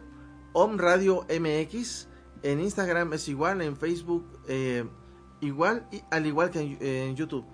[0.53, 2.07] Om Radio MX,
[2.41, 4.85] en Instagram es igual, en Facebook eh,
[5.41, 7.45] igual, y, al igual que en, YouTube.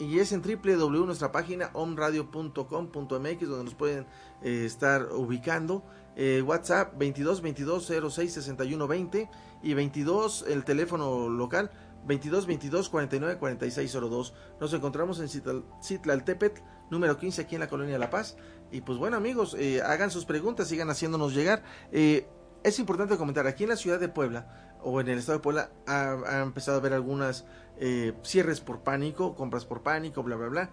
[0.00, 4.04] Y es en www nuestra página omradio.com.mx donde nos pueden
[4.42, 5.84] estar ubicando.
[6.44, 9.30] WhatsApp 22 22 06 61 20
[9.62, 11.70] y 22 el teléfono local
[12.06, 14.34] 22 22 49 46 02.
[14.60, 15.28] Nos encontramos en
[15.82, 18.36] Citlaltepet número 15 aquí en la colonia La Paz.
[18.70, 21.62] Y pues bueno amigos, eh, hagan sus preguntas, sigan haciéndonos llegar.
[21.92, 22.26] Eh,
[22.62, 25.70] es importante comentar, aquí en la ciudad de Puebla o en el estado de Puebla
[25.86, 27.44] ha, empezado a haber algunas
[27.78, 30.70] eh, cierres por pánico, compras por pánico, bla, bla, bla.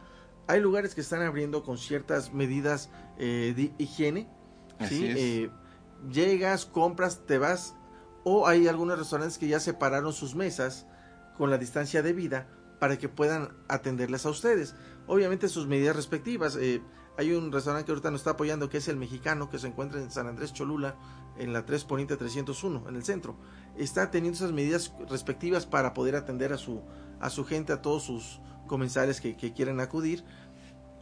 [0.48, 4.28] Hay lugares que están abriendo con ciertas medidas de higiene.
[4.90, 5.50] ¿sí?
[6.12, 7.76] llegas, compras, te vas.
[8.26, 10.86] O hay algunos restaurantes que ya separaron sus mesas
[11.38, 12.48] con la distancia debida
[12.80, 14.76] para que puedan atenderles a ustedes.
[15.08, 16.56] Obviamente sus medidas respectivas.
[16.56, 16.82] Eh,
[17.18, 20.02] hay un restaurante que ahorita nos está apoyando que es el mexicano, que se encuentra
[20.02, 20.96] en San Andrés Cholula,
[21.38, 23.38] en la 3 Poniente 301, en el centro.
[23.78, 26.82] Está teniendo esas medidas respectivas para poder atender a su,
[27.20, 30.24] a su gente, a todos sus comensales que, que quieren acudir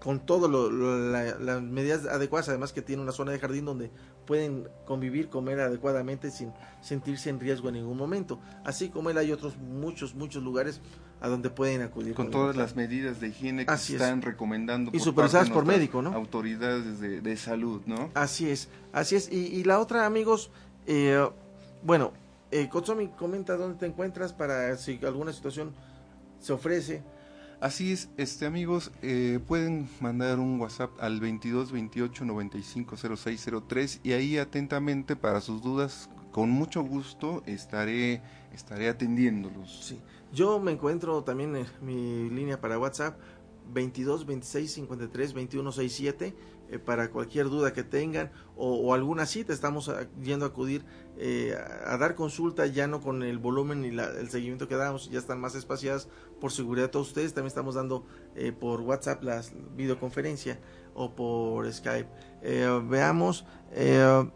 [0.03, 3.91] con todo las medidas adecuadas, además que tiene una zona de jardín donde
[4.25, 8.39] pueden convivir, comer adecuadamente sin sentirse en riesgo en ningún momento.
[8.65, 10.81] Así como él hay otros muchos, muchos lugares
[11.21, 12.15] a donde pueden acudir.
[12.15, 14.89] Con, todas las medidas de higiene que están recomendando.
[14.91, 16.13] Y supervisadas por médico, ¿no?
[16.15, 18.09] Autoridades de, salud, ¿no?
[18.15, 19.31] Así es, así es.
[19.31, 20.49] Y, la otra, amigos,
[20.87, 21.29] eh,
[21.83, 22.11] bueno,
[22.49, 25.73] eh, Kotsomi, comenta dónde te encuentras para si alguna situación
[26.39, 27.03] se ofrece.
[27.61, 34.13] Así es, este amigos, eh, pueden mandar un WhatsApp al 22 28 95 0603 y
[34.13, 39.85] ahí atentamente para sus dudas, con mucho gusto estaré estaré atendiéndolos.
[39.85, 40.01] Sí.
[40.33, 43.19] Yo me encuentro también en mi línea para WhatsApp
[43.71, 46.33] 22 26 53 21 67
[46.71, 49.51] eh, para cualquier duda que tengan o, alguna cita.
[49.51, 49.91] Estamos
[50.23, 50.85] yendo a acudir
[51.17, 51.53] eh,
[51.85, 55.41] a, dar consulta ya no con el volumen y el seguimiento que damos, ya están
[55.41, 56.07] más espaciadas
[56.39, 57.33] por seguridad de todos ustedes.
[57.33, 58.05] También estamos dando
[58.35, 59.41] eh, por WhatsApp la
[59.75, 60.59] videoconferencia
[60.93, 62.07] o por Skype.
[62.87, 63.45] veamos,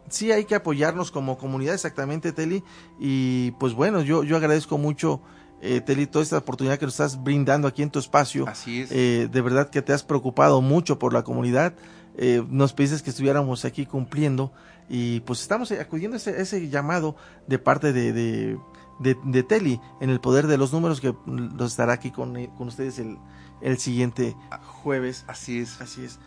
[0.10, 2.64] sí hay que apoyarnos como comunidad exactamente, Teli.
[3.00, 5.22] Y pues bueno, yo, yo agradezco mucho
[5.62, 8.48] eh, Teli, toda esta oportunidad que nos estás brindando aquí en tu espacio.
[8.48, 8.92] Así es.
[8.92, 11.74] Eh, de verdad que te has preocupado mucho por la comunidad.
[12.18, 14.52] Eh, nos pediste que estuviéramos aquí cumpliendo
[14.88, 17.16] y pues estamos acudiendo a ese, llamado
[17.48, 18.58] de parte de, de,
[19.00, 23.00] de, Teli en el poder de los números que nos estará aquí con, con ustedes
[23.00, 23.18] el,
[23.62, 25.26] el siguiente jueves.
[25.28, 25.82] Así es.
[25.82, 26.20] Así es.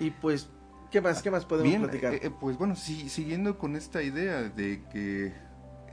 [0.00, 0.48] Y pues,
[0.90, 2.14] ¿qué más, qué más podemos Bien, platicar?
[2.14, 5.32] Eh, pues bueno, sí, siguiendo con esta idea de que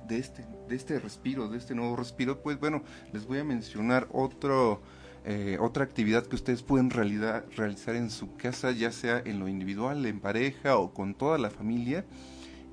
[0.07, 4.07] de este, de este respiro, de este nuevo respiro, pues bueno, les voy a mencionar
[4.11, 4.81] otro,
[5.25, 9.47] eh, otra actividad que ustedes pueden realidad, realizar en su casa, ya sea en lo
[9.47, 12.05] individual, en pareja o con toda la familia,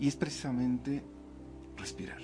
[0.00, 1.02] y es precisamente
[1.76, 2.18] respirar.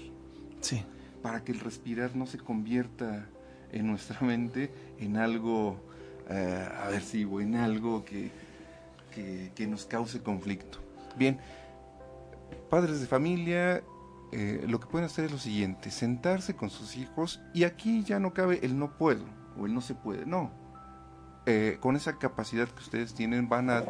[0.60, 0.82] Sí.
[1.22, 3.28] Para que el respirar no se convierta
[3.70, 5.80] en nuestra mente en algo
[6.28, 8.30] eh, aversivo, en algo que,
[9.14, 10.78] que, que nos cause conflicto.
[11.16, 11.38] Bien,
[12.68, 13.84] padres de familia,
[14.32, 18.18] eh, lo que pueden hacer es lo siguiente, sentarse con sus hijos y aquí ya
[18.18, 20.50] no cabe el no puedo o el no se puede, no.
[21.46, 23.84] Eh, con esa capacidad que ustedes tienen van a,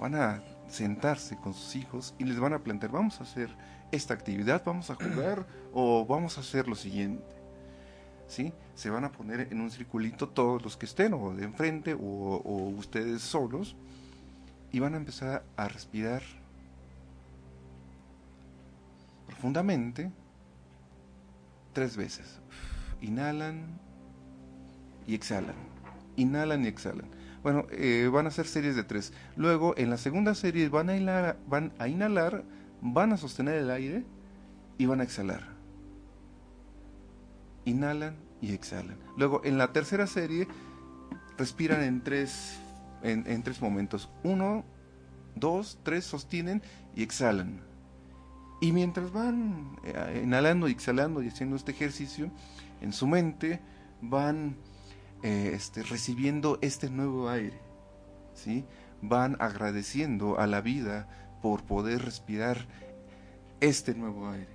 [0.00, 3.50] van a sentarse con sus hijos y les van a plantear, vamos a hacer
[3.90, 7.24] esta actividad, vamos a jugar o vamos a hacer lo siguiente.
[8.28, 8.54] ¿Sí?
[8.74, 11.98] Se van a poner en un circulito todos los que estén, o de enfrente, o,
[12.00, 13.76] o ustedes solos,
[14.70, 16.22] y van a empezar a respirar
[19.26, 20.10] profundamente
[21.74, 22.40] tres veces.
[23.02, 23.81] Inhalan
[25.06, 25.54] y exhalan.
[26.16, 27.06] Inhalan y exhalan.
[27.42, 29.12] Bueno, eh, van a ser series de tres.
[29.36, 32.44] Luego, en la segunda serie van a, inhalar, van a inhalar,
[32.80, 34.04] van a sostener el aire
[34.78, 35.42] y van a exhalar.
[37.64, 38.96] Inhalan y exhalan.
[39.16, 40.46] Luego, en la tercera serie,
[41.36, 42.58] respiran en tres,
[43.02, 44.08] en, tres momentos.
[44.22, 44.64] Uno,
[45.34, 46.62] dos, tres, sostienen
[46.94, 47.60] y exhalan.
[48.60, 52.30] Y mientras van eh, inhalando y exhalando y haciendo este ejercicio,
[52.80, 53.60] en su mente
[54.00, 54.56] van
[55.22, 57.60] eh, este, recibiendo este nuevo aire,
[58.34, 58.64] ¿sí?
[59.02, 61.08] van agradeciendo a la vida
[61.42, 62.66] por poder respirar
[63.60, 64.48] este nuevo aire.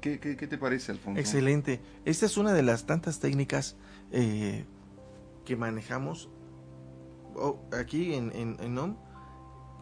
[0.00, 1.20] ¿Qué, te parece, Alfonso?
[1.20, 1.80] Excelente.
[2.06, 3.76] Esta es una de las tantas técnicas
[4.12, 4.64] eh,
[5.44, 6.30] que manejamos
[7.78, 8.96] aquí en, en,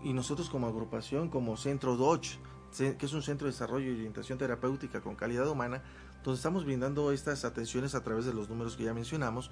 [0.03, 2.39] y nosotros como agrupación, como Centro Dodge,
[2.77, 5.83] que es un centro de desarrollo y orientación terapéutica con calidad humana,
[6.25, 9.51] donde estamos brindando estas atenciones a través de los números que ya mencionamos,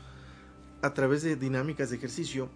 [0.83, 2.51] a través de dinámicas de ejercicio,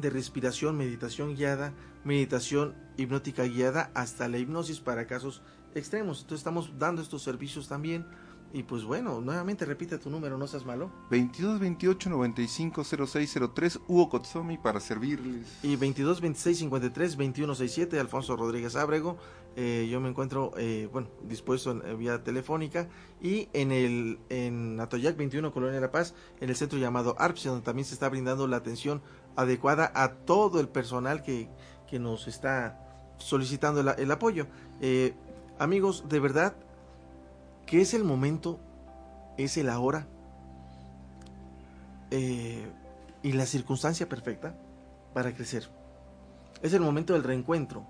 [0.00, 1.72] de respiración, meditación guiada,
[2.04, 5.42] meditación hipnótica guiada, hasta la hipnosis para casos
[5.74, 6.20] extremos.
[6.20, 8.06] Entonces estamos dando estos servicios también
[8.54, 10.88] y pues bueno, nuevamente repite tu número, no seas malo.
[11.10, 15.58] 22 28 95 0603 Hugo Kotsomi para servirles.
[15.64, 19.18] Y 22 26 53 21 67 Alfonso Rodríguez Ábrego.
[19.56, 22.88] Eh, yo me encuentro, eh, bueno, dispuesto en, vía telefónica
[23.20, 27.64] y en el en Atoyac 21 Colonia La Paz, en el centro llamado ARPS, donde
[27.64, 29.02] también se está brindando la atención
[29.34, 31.48] adecuada a todo el personal que,
[31.90, 32.80] que nos está
[33.18, 34.46] solicitando el, apoyo.
[34.80, 35.14] Eh,
[35.58, 36.54] amigos, de verdad,
[37.66, 38.60] que es el momento,
[39.38, 40.06] es el ahora
[42.10, 42.70] eh,
[43.22, 44.54] y la circunstancia perfecta
[45.12, 45.68] para crecer.
[46.62, 47.84] Es el momento del reencuentro,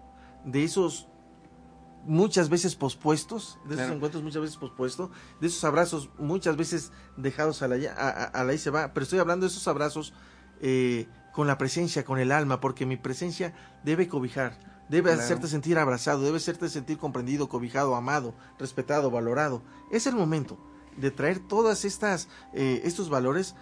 [0.44, 1.08] de esos
[2.06, 3.94] muchas veces pospuestos, de esos Claro.
[3.94, 5.10] encuentros muchas veces pospuestos,
[5.40, 8.92] de esos abrazos muchas veces dejados a la, a, a- a la ahí se va,
[8.92, 10.12] pero estoy hablando de esos abrazos
[10.60, 13.54] eh, con la presencia, con el alma, porque mi presencia
[13.84, 14.58] debe cobijar,
[14.88, 15.22] debe Claro.
[15.22, 19.62] hacerte sentir abrazado, debe hacerte sentir comprendido, cobijado, amado, respetado, valorado.
[19.90, 20.58] Es el momento
[20.96, 23.54] de traer todas estas eh, estos valores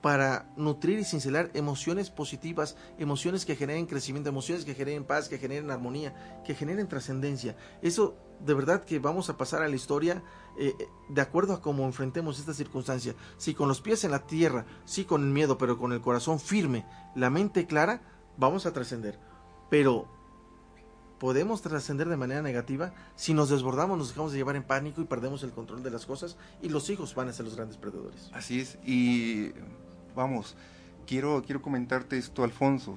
[0.00, 5.38] para nutrir y cincelar emociones positivas, emociones que generen crecimiento, emociones que generen paz, que
[5.38, 7.56] generen armonía, que generen trascendencia.
[7.82, 10.22] Eso de verdad que vamos a pasar a la historia
[10.56, 10.72] eh,
[11.08, 13.16] de acuerdo a cómo enfrentemos esta circunstancia.
[13.38, 16.38] Si con los pies en la tierra, sí con el miedo, pero con el corazón
[16.38, 18.00] firme, la mente clara,
[18.36, 19.18] vamos a trascender.
[19.68, 20.06] Pero
[21.18, 25.04] podemos trascender de manera negativa si nos desbordamos, nos dejamos de llevar en pánico y
[25.04, 28.30] perdemos el control de las cosas y los hijos van a ser los grandes perdedores.
[28.32, 29.52] Así es, y
[30.14, 30.56] vamos,
[31.06, 32.94] quiero, quiero comentarte esto, Alfonso.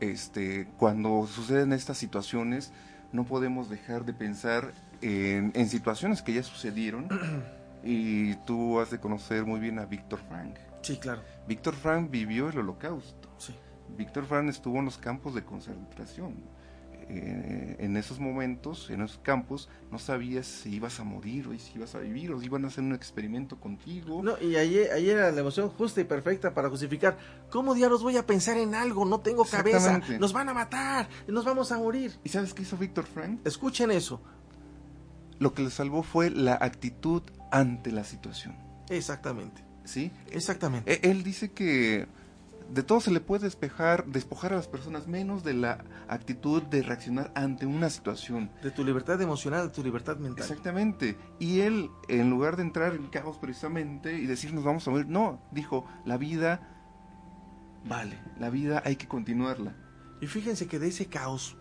[0.00, 2.72] Este, cuando suceden estas situaciones,
[3.12, 7.08] no podemos dejar de pensar en, en situaciones que ya sucedieron.
[7.82, 10.56] y tú has de conocer muy bien a Víctor Frank.
[10.82, 11.22] Sí, claro.
[11.46, 13.28] Víctor Frank vivió el holocausto.
[13.38, 13.54] Sí.
[13.96, 16.34] Víctor Frank estuvo en los campos de concentración.
[17.10, 21.72] Eh, en esos momentos, en esos campos, no sabías si ibas a morir o si
[21.76, 24.22] ibas a vivir o si iban a hacer un experimento contigo.
[24.22, 27.16] No, y ahí, ahí era la emoción justa y perfecta para justificar.
[27.50, 29.06] ¿Cómo diablos voy a pensar en algo?
[29.06, 29.78] No tengo cabeza.
[29.78, 30.18] Exactamente.
[30.18, 31.08] Nos van a matar.
[31.26, 32.12] Nos vamos a morir.
[32.24, 33.40] ¿Y sabes qué hizo Víctor Frank?
[33.46, 34.20] Escuchen eso.
[35.38, 38.54] Lo que le salvó fue la actitud ante la situación.
[38.90, 39.64] Exactamente.
[39.84, 40.10] ¿Sí?
[40.30, 40.92] Exactamente.
[40.92, 42.06] E- Él dice que
[42.68, 46.82] de todo se le puede despejar, despojar a las personas menos de la actitud de
[46.82, 48.50] reaccionar ante una situación.
[48.62, 50.44] De tu libertad emocional, de tu libertad mental.
[50.44, 51.16] Exactamente.
[51.38, 55.06] Y él, en lugar de entrar en caos precisamente y decir nos vamos a morir,
[55.08, 56.74] no, dijo, la vida
[57.86, 59.74] vale, la vida hay que continuarla.
[60.20, 61.56] Y fíjense que de ese caos,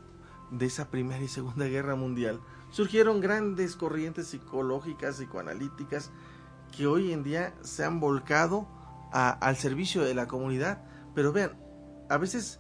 [0.52, 6.12] de esa primera y segunda guerra mundial, surgieron grandes corrientes psicológicas, psicoanalíticas,
[6.76, 8.68] que hoy en día se han volcado
[9.14, 10.84] a- al servicio de la comunidad.
[11.18, 11.54] Pero vean,
[12.10, 12.60] a veces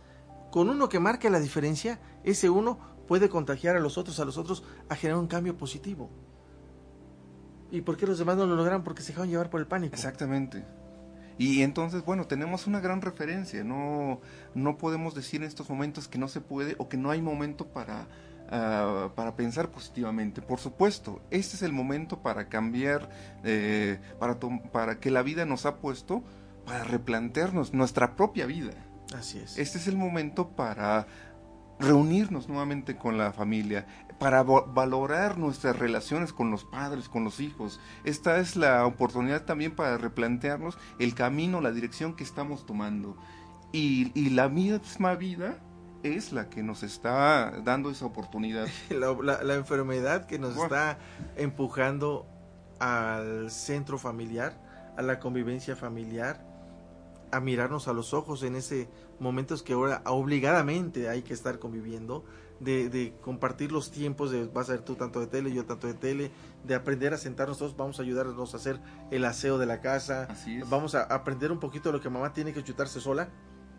[0.49, 4.39] con uno que marque la diferencia, ese uno puede contagiar a los otros, a los
[4.39, 6.09] otros, a generar un cambio positivo.
[7.69, 8.83] ¿Y por qué los demás no lo logran?
[8.83, 9.93] Porque se dejaron llevar por el pánico.
[9.93, 10.65] Exactamente.
[11.37, 13.63] Y entonces, bueno, tenemos una gran referencia.
[13.63, 14.21] No,
[14.55, 17.67] no podemos decir en estos momentos que no se puede o que no hay momento
[17.67, 18.07] para,
[18.49, 20.41] ah, para pensar positivamente.
[20.41, 23.07] Por supuesto, este es el momento para cambiar,
[23.43, 26.23] eh, para, para que la vida nos ha puesto
[26.67, 28.73] para replantearnos nuestra propia vida.
[29.17, 29.57] Así es.
[29.57, 31.07] Este es el momento para
[31.79, 33.85] reunirnos nuevamente con la familia,
[34.19, 37.79] para valorar nuestras relaciones con los padres, con los hijos.
[38.03, 43.15] Esta es la oportunidad también para replantearnos el camino, la dirección que estamos tomando.
[43.71, 45.59] Y, y la misma vida
[46.03, 48.67] es la que nos está dando esa oportunidad.
[48.89, 50.65] la, la- la enfermedad que nos Buah.
[50.65, 50.97] está
[51.35, 52.27] empujando
[52.79, 54.59] al centro familiar,
[54.97, 56.43] a la convivencia familiar,
[57.31, 62.23] a mirarnos a los ojos en ese momentos que ahora obligadamente hay que estar conviviendo,
[62.59, 65.87] de, de compartir los tiempos de vas a ver tú tanto de tele, yo tanto
[65.87, 66.31] de tele,
[66.63, 68.79] de aprender a sentarnos todos, vamos a ayudarnos a hacer
[69.11, 70.69] el aseo de la casa, Así es.
[70.69, 73.29] vamos a aprender un poquito de lo que mamá tiene que chutarse sola,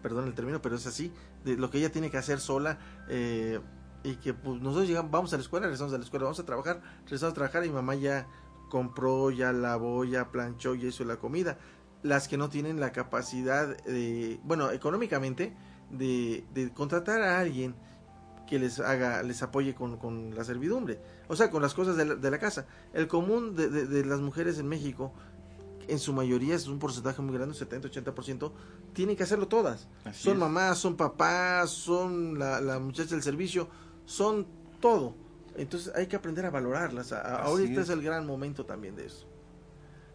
[0.02, 1.12] perdón el término, pero es así,
[1.44, 2.78] de lo que ella tiene que hacer sola,
[3.08, 3.60] eh,
[4.04, 6.46] y que pues, nosotros llegamos, vamos a la escuela, regresamos de la escuela, vamos a
[6.46, 8.28] trabajar, regresamos a trabajar y mamá ya
[8.68, 11.58] compró, ya lavó, ya planchó, ya hizo la comida.
[12.02, 15.52] Las que no tienen la capacidad de, bueno, económicamente,
[15.90, 17.74] de, de contratar a alguien
[18.46, 22.04] que les haga, les apoye con, con la servidumbre, o sea, con las cosas de
[22.06, 22.66] la, de la casa.
[22.94, 25.12] El común de, de- las mujeres en México,
[25.86, 28.52] en su mayoría es un porcentaje muy grande, un 70-80%,
[28.94, 29.88] tienen que hacerlo todas.
[30.04, 30.38] Así son es.
[30.38, 33.68] mamás, son papás, son la, la muchacha del servicio,
[34.06, 34.46] son
[34.80, 35.14] todo.
[35.56, 37.12] Entonces hay que aprender a valorarlas.
[37.12, 37.88] Ahorita es.
[37.88, 39.26] es el gran momento también de eso.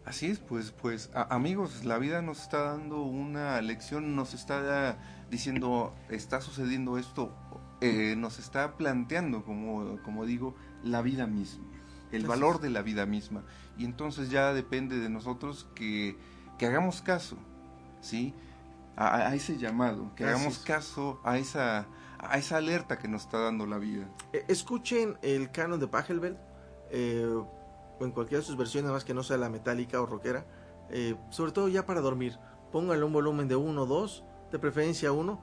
[0.04, 4.98] Así es, pues, pues, amigos, la vida nos está dando una lección, nos está
[5.30, 7.34] diciendo, está sucediendo esto,
[7.80, 11.64] eh, nos está planteando, como, como digo, la vida misma,
[12.12, 13.44] el valor de la vida misma.
[13.78, 16.18] Y entonces ya depende de nosotros que,
[16.58, 17.38] que hagamos caso,
[18.02, 18.34] ¿sí?
[18.96, 21.86] A, ese llamado, que hagamos caso a esa,
[22.18, 24.06] a esa alerta que nos está dando la vida.
[24.32, 26.36] Eh, escuchen el canon de Pachelbel,
[26.90, 27.26] eh,
[28.00, 30.46] o en cualquiera de sus versiones, más que no sea la metálica o rockera,
[30.90, 32.38] eh, sobre todo ya para dormir.
[32.72, 35.40] Pónganle un volumen de 1 o 2, de preferencia 1,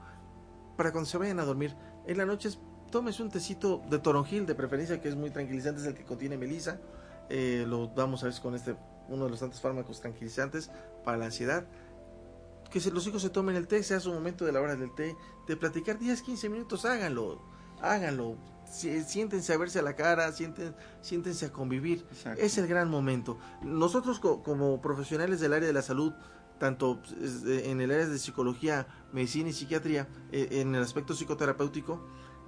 [0.76, 1.74] para cuando se vayan a dormir.
[2.06, 2.50] En la noche
[2.90, 6.36] tómese un tecito de toronjil, de preferencia que es muy tranquilizante, es el que contiene
[6.36, 6.78] melisa.
[7.30, 8.76] Eh, lo damos a veces con este,
[9.08, 10.70] uno de los tantos fármacos tranquilizantes
[11.04, 11.64] para la ansiedad.
[12.70, 14.94] Que se- los hijos se tomen el té, sea su momento de la hora del
[14.94, 15.14] té,
[15.46, 17.40] de platicar 10, 15 minutos, háganlo,
[17.80, 18.36] háganlo.
[18.72, 22.04] Siéntense a verse a la cara, sienten, siéntense a convivir.
[22.38, 23.38] Es el gran momento.
[23.62, 26.12] Nosotros como profesionales del área de la salud,
[26.58, 27.00] tanto
[27.44, 32.00] en el área de psicología, medicina y psiquiatría, eh, en el aspecto psicoterapéutico,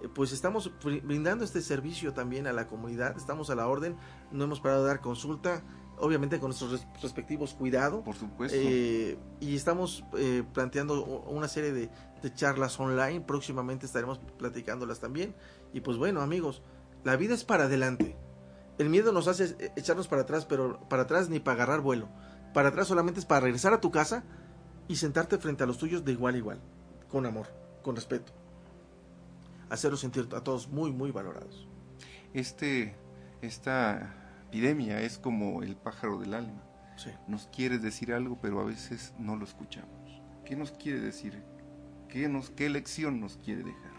[0.03, 3.97] eh, pues estamos brindando este servicio también a la comunidad, estamos a la orden,
[4.33, 5.63] no hemos parado de dar consulta,
[5.99, 8.03] obviamente con nuestros respectivos cuidados.
[8.05, 8.57] Por supuesto.
[8.61, 11.91] Eh, y estamos eh, planteando una serie de,
[12.33, 15.35] charlas online, próximamente estaremos platicándolas también.
[15.73, 16.63] Y pues bueno, amigos,
[17.03, 18.17] la vida es para adelante.
[18.79, 22.09] El miedo nos hace echarnos para atrás, pero para atrás ni para agarrar vuelo.
[22.53, 24.25] Para atrás solamente es para regresar a tu casa
[24.89, 26.61] y sentarte frente a los tuyos de igual a igual,
[27.09, 27.49] con amor,
[27.83, 28.33] con respeto.
[29.71, 31.69] Hacerlos sentir a todos muy, muy valorados.
[32.33, 32.95] Este,
[33.43, 34.15] esta
[34.49, 36.63] epidemia es como el pájaro del alma.
[37.27, 40.23] Nos quiere decir algo, pero a veces no lo escuchamos.
[40.45, 41.43] ¿Qué nos quiere decir?
[42.15, 43.91] ¿Qué, nos, qué lección nos quiere dejar?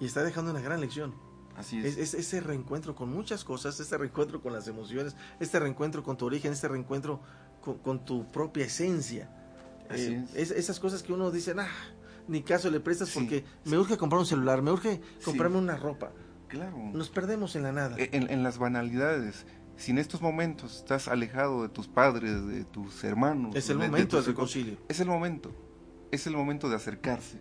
[0.00, 1.14] Y está dejando una gran lección.
[1.56, 1.98] Así es.
[1.98, 2.14] es.
[2.14, 6.54] ese reencuentro con muchas cosas, este reencuentro con las emociones, este reencuentro con tu origen,
[6.54, 7.20] este reencuentro
[7.60, 9.30] con, tu propia esencia.
[9.90, 10.52] Así eh, es.
[10.52, 11.68] esas cosas que uno dice, ah,
[12.28, 16.12] ni caso le prestas porque me urge comprar un celular, me urge comprarme una ropa.
[16.48, 16.78] Claro.
[16.94, 17.96] Nos perdemos en la nada.
[17.98, 19.44] E, en, en las banalidades
[19.76, 24.16] si en estos momentos estás alejado de tus padres, de tus hermanos, es el momento
[24.16, 24.76] del reconcilio.
[24.88, 25.52] Es el momento,
[26.10, 27.38] es el momento de acercarse,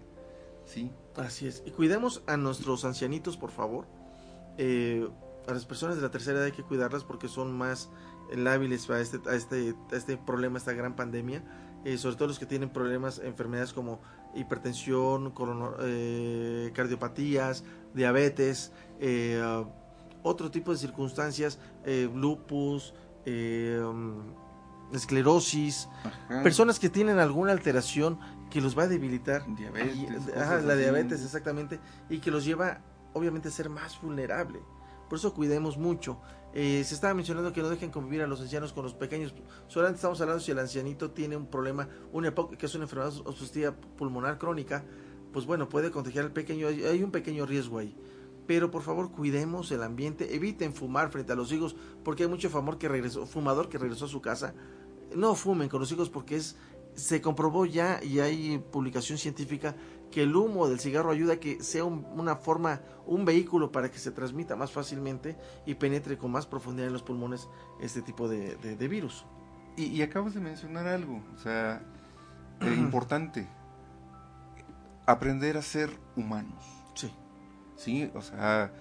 [0.70, 0.91] ¿sí?
[1.15, 1.63] Así es.
[1.65, 3.86] Y cuidemos a nuestros ancianitos, por favor.
[4.57, 5.07] Eh,
[5.47, 7.89] a las personas de la tercera edad hay que cuidarlas porque son más
[8.36, 11.43] lábiles a este, a este, a este problema, a esta gran pandemia.
[11.86, 14.01] Eh, sobre todo los que tienen problemas, enfermedades como
[14.36, 15.34] hipertensión,
[15.82, 17.63] eh, cardiopatías,
[17.93, 19.41] diabetes, eh,
[20.24, 22.93] otro tipo de circunstancias, eh, lupus,
[23.26, 24.34] eh, um,
[24.94, 25.88] esclerosis,
[26.44, 28.20] personas que tienen alguna alteración
[28.50, 29.44] que los va a debilitar.
[29.56, 30.28] Diabetes.
[30.36, 31.80] la diabetes, exactamente,
[32.10, 32.82] y que los lleva
[33.14, 34.60] obviamente a ser más vulnerable.
[35.10, 36.22] Por eso cuidemos mucho.
[36.54, 39.34] Eh, se estaba mencionando que no dejen convivir a los ancianos con los pequeños.
[39.68, 43.76] Solamente estamos hablando si el ancianito tiene un problema, una que es una enfermedad obstructiva
[43.98, 44.84] pulmonar crónica,
[45.32, 46.68] pues bueno, puede contagiar al pequeño.
[46.68, 47.96] Hay un pequeño riesgo ahí
[48.50, 52.50] pero por favor cuidemos el ambiente, eviten fumar frente a los hijos, porque hay mucho
[52.80, 54.56] que regresó, fumador que regresó a su casa.
[55.16, 56.58] No fumen con los hijos porque es
[56.95, 59.76] se comprobó ya y hay publicación científica
[60.10, 64.00] que el humo del cigarro ayuda a que sea una forma, un vehículo para que
[64.00, 65.38] se transmita más fácilmente
[65.68, 67.47] y penetre con más profundidad en los pulmones
[67.80, 69.26] este tipo de, virus.
[69.78, 71.84] Y, acabas de mencionar algo, o sea,
[72.62, 73.47] eh, importante,
[75.06, 76.79] aprender a ser humanos.
[77.80, 78.12] Sí.
[78.14, 78.72] O sea,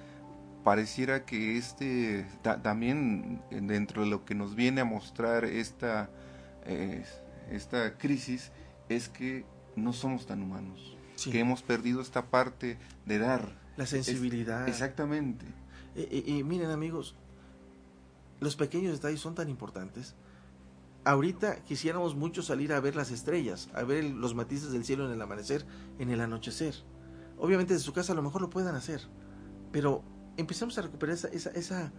[0.64, 6.10] pareciera que este también dentro de lo que nos viene a mostrar esta,
[6.66, 7.04] eh,
[7.50, 8.50] esta crisis
[8.88, 9.44] es que
[9.76, 12.76] no somos tan humanos, que hemos perdido esta parte
[13.06, 13.56] de dar.
[13.76, 14.68] La sensibilidad.
[14.68, 15.46] exactamente.
[15.94, 17.14] Y, miren amigos,
[18.40, 20.16] los pequeños detalles son tan importantes.
[21.04, 25.12] Ahorita quisiéramos mucho salir a ver las estrellas, a ver los matices del cielo en
[25.12, 25.64] el amanecer,
[26.00, 26.74] en el anochecer
[27.38, 29.00] Obviamente de su casa a lo mejor lo puedan hacer,
[29.72, 30.02] pero
[30.36, 31.92] empezamos a recuperar esa, esa, esa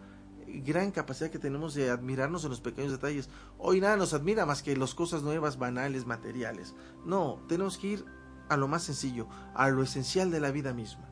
[0.48, 3.30] gran capacidad que tenemos de admirarnos en los pequeños detalles.
[3.58, 6.76] Hoy nada nos admira más que las cosas nuevas, banales, materiales.
[7.06, 8.06] No, tenemos que ir
[8.50, 11.10] a lo más sencillo, a lo esencial de la vida misma.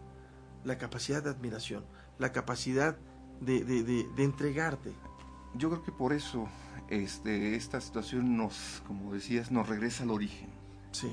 [0.63, 1.85] La capacidad de admiración,
[2.17, 2.97] la capacidad
[3.39, 4.93] de, de, de, entregarte.
[5.53, 6.47] Yo creo que por eso
[6.89, 10.49] este, esta situación nos, como decías, nos regresa al origen.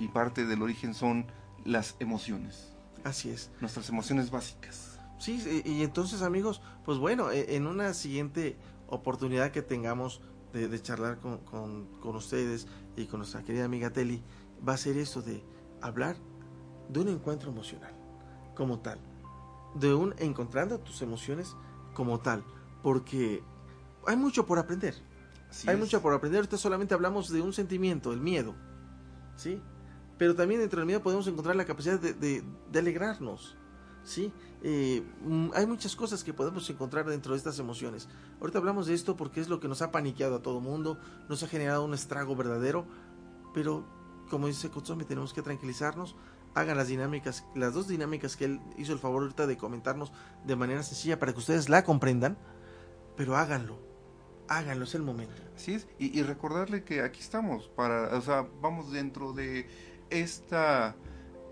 [0.00, 1.26] Y parte del origen son
[1.64, 2.73] las emociones.
[3.04, 3.50] Así es.
[3.60, 4.98] Nuestras emociones básicas.
[5.18, 8.56] Sí, y entonces amigos, pues bueno, e, en una siguiente
[8.88, 10.20] oportunidad que tengamos
[10.52, 14.22] de, charlar con, con, ustedes y con nuestra querida amiga Telly,
[14.66, 15.42] va a ser eso de
[15.80, 16.16] hablar
[16.88, 17.92] de un encuentro emocional
[18.54, 18.98] como tal,
[19.74, 21.56] de un encontrando tus emociones
[21.92, 22.44] como tal,
[22.82, 23.42] porque
[24.06, 24.94] hay mucho por aprender.
[25.66, 26.38] hay mucho por aprender.
[26.38, 28.54] Ahorita solamente hablamos de un sentimiento, el miedo,
[29.36, 29.60] ¿sí?
[30.18, 33.56] Pero también dentro del miedo podemos encontrar la capacidad de, de, alegrarnos.
[34.04, 34.32] ¿sí?
[34.62, 38.08] Eh, mm, hay muchas cosas que podemos encontrar dentro de estas emociones.
[38.40, 40.98] Ahorita hablamos de esto porque es lo que nos ha paniqueado a todo mundo,
[41.28, 42.86] nos ha generado un estrago verdadero,
[43.52, 43.84] pero
[44.30, 46.16] como dice Kutsumi, tenemos que tranquilizarnos.
[46.54, 50.12] Hagan las dinámicas, las dos dinámicas que él hizo el favor ahorita de comentarnos
[50.44, 52.38] de manera sencilla para que ustedes la comprendan,
[53.16, 53.76] pero háganlo,
[54.48, 55.42] háganlo, es el momento.
[55.56, 59.66] Así es, y, y recordarle que aquí estamos, para, o sea, vamos dentro de
[60.14, 60.96] esta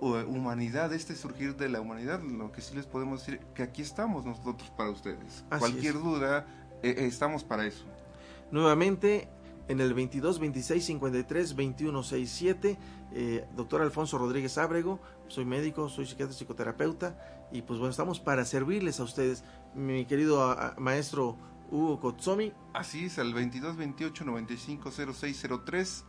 [0.01, 4.25] humanidad, este surgir de la humanidad, lo que sí les podemos decir, que aquí estamos
[4.25, 5.45] nosotros para ustedes.
[5.59, 6.47] Cualquier duda,
[6.83, 7.85] eh, eh, estamos para eso.
[8.51, 9.29] Nuevamente,
[9.69, 12.79] en el 22 26 53 21 67,
[13.55, 18.99] doctor Alfonso Rodríguez Ábrego, soy médico, soy psiquiatra psicoterapeuta Y pues bueno, estamos para servirles
[18.99, 19.45] a ustedes,
[19.75, 21.37] mi querido maestro
[21.71, 22.53] Hugo Kotsomi.
[22.75, 26.05] Así es, al 22 28 95 0603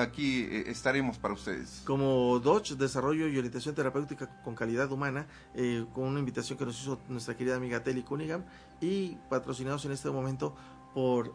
[0.00, 1.82] aquí eh, estaremos para ustedes.
[1.84, 6.80] Como Dodge, Desarrollo y Orientación Terapéutica con Calidad Humana, eh, con una invitación que nos
[6.80, 8.44] hizo nuestra querida amiga Telly Cunningham
[8.80, 10.54] y patrocinados en este momento
[10.94, 11.32] por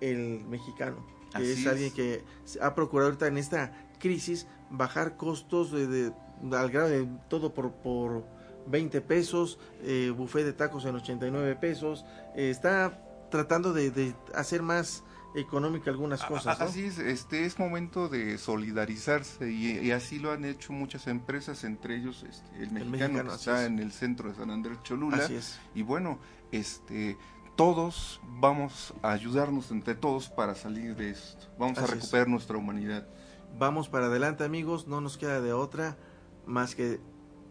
[0.00, 1.04] el mexicano,
[1.34, 2.24] que es, alguien que
[2.60, 6.12] ha procurado ahorita en esta crisis bajar costos de,
[6.52, 8.24] al grado de todo por, por
[8.66, 12.04] 20 pesos, eh, buffet de tacos en 89 pesos,
[12.34, 15.02] eh, está tratando de hacer más
[15.36, 16.60] económica algunas cosas.
[16.60, 21.96] Así es, este es momento de solidarizarse y, así lo han hecho muchas empresas, entre
[21.96, 25.18] ellos este, el, mexicano, que está en el centro de San Andrés Cholula.
[25.18, 25.60] Así es.
[25.74, 26.18] Y bueno,
[26.52, 27.18] este
[27.54, 31.46] todos vamos a ayudarnos entre todos para salir de esto.
[31.58, 33.06] Vamos a recuperar nuestra humanidad.
[33.58, 35.96] Vamos para adelante, amigos, no nos queda de otra
[36.44, 37.00] más que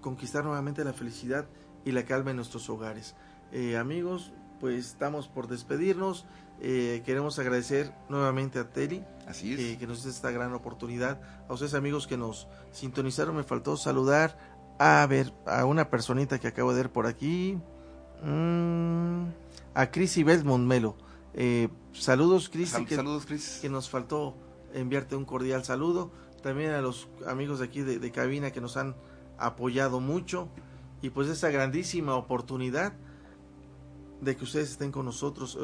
[0.01, 1.47] conquistar nuevamente la felicidad
[1.83, 3.15] y la calma en nuestros hogares.
[3.51, 6.25] Eh, amigos, pues estamos por despedirnos.
[6.61, 11.19] Eh, queremos agradecer nuevamente a Teli, Así eh, que nos dio esta gran oportunidad.
[11.49, 14.37] A ustedes amigos que nos sintonizaron, me faltó saludar
[14.77, 17.57] a ver a una personita que acabo de ver por aquí,
[18.23, 19.23] mm,
[19.73, 20.95] a Cris Belmont Melo.
[21.33, 24.35] Eh, saludos Cris, saludos Cris, que nos faltó
[24.73, 26.11] enviarte un cordial saludo.
[26.43, 28.95] También a los amigos de aquí de, de cabina que nos han
[29.37, 30.49] apoyado mucho
[31.01, 32.93] y pues esa grandísima oportunidad
[34.21, 35.57] de que ustedes estén con nosotros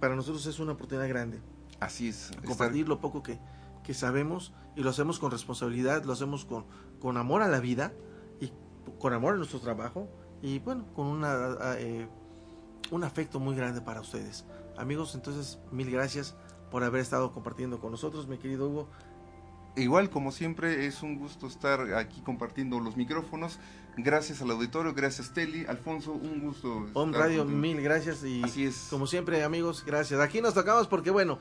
[0.00, 1.40] para nosotros es una oportunidad grande.
[1.78, 2.30] Así es.
[2.46, 3.38] Compartir lo poco que,
[3.84, 6.64] que, sabemos y lo hacemos con responsabilidad, lo hacemos con,
[7.00, 7.92] con amor a la vida
[8.40, 8.52] y
[8.98, 10.08] con amor a nuestro trabajo
[10.42, 12.08] y bueno, con una, eh,
[12.90, 14.44] un afecto muy grande para ustedes.
[14.76, 16.34] Amigos, entonces mil gracias
[16.70, 18.88] por haber estado compartiendo con nosotros, mi querido Hugo.
[19.76, 23.58] Igual, como siempre, es un gusto estar aquí compartiendo los micrófonos.
[23.96, 26.86] Gracias al auditorio, gracias Teli, Alfonso, un gusto.
[26.94, 28.86] Home Radio, mil gracias y Así es.
[28.90, 30.20] como siempre amigos, gracias.
[30.20, 31.38] Aquí nos tocamos porque bueno,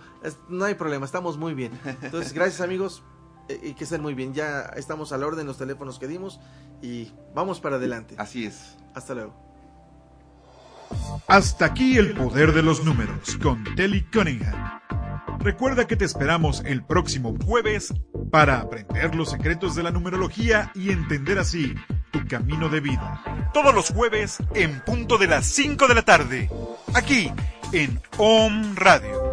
[0.49, 1.71] no hay problema, estamos muy bien.
[2.01, 3.03] Entonces, gracias amigos
[3.47, 4.33] eh, y que estén muy bien.
[4.33, 6.39] Ya estamos al orden los teléfonos que dimos
[6.81, 8.15] y vamos para adelante.
[8.17, 8.77] Así es.
[8.93, 9.33] Hasta luego.
[11.27, 14.79] Hasta aquí el poder de los números con Telly Cunningham.
[15.39, 17.93] Recuerda que te esperamos el próximo jueves
[18.31, 21.75] para aprender los secretos de la numerología y entender así
[22.11, 23.23] tu camino de vida.
[23.53, 26.49] Todos los jueves en punto de las 5 de la tarde,
[26.93, 27.31] aquí
[27.71, 29.28] en OM Radio.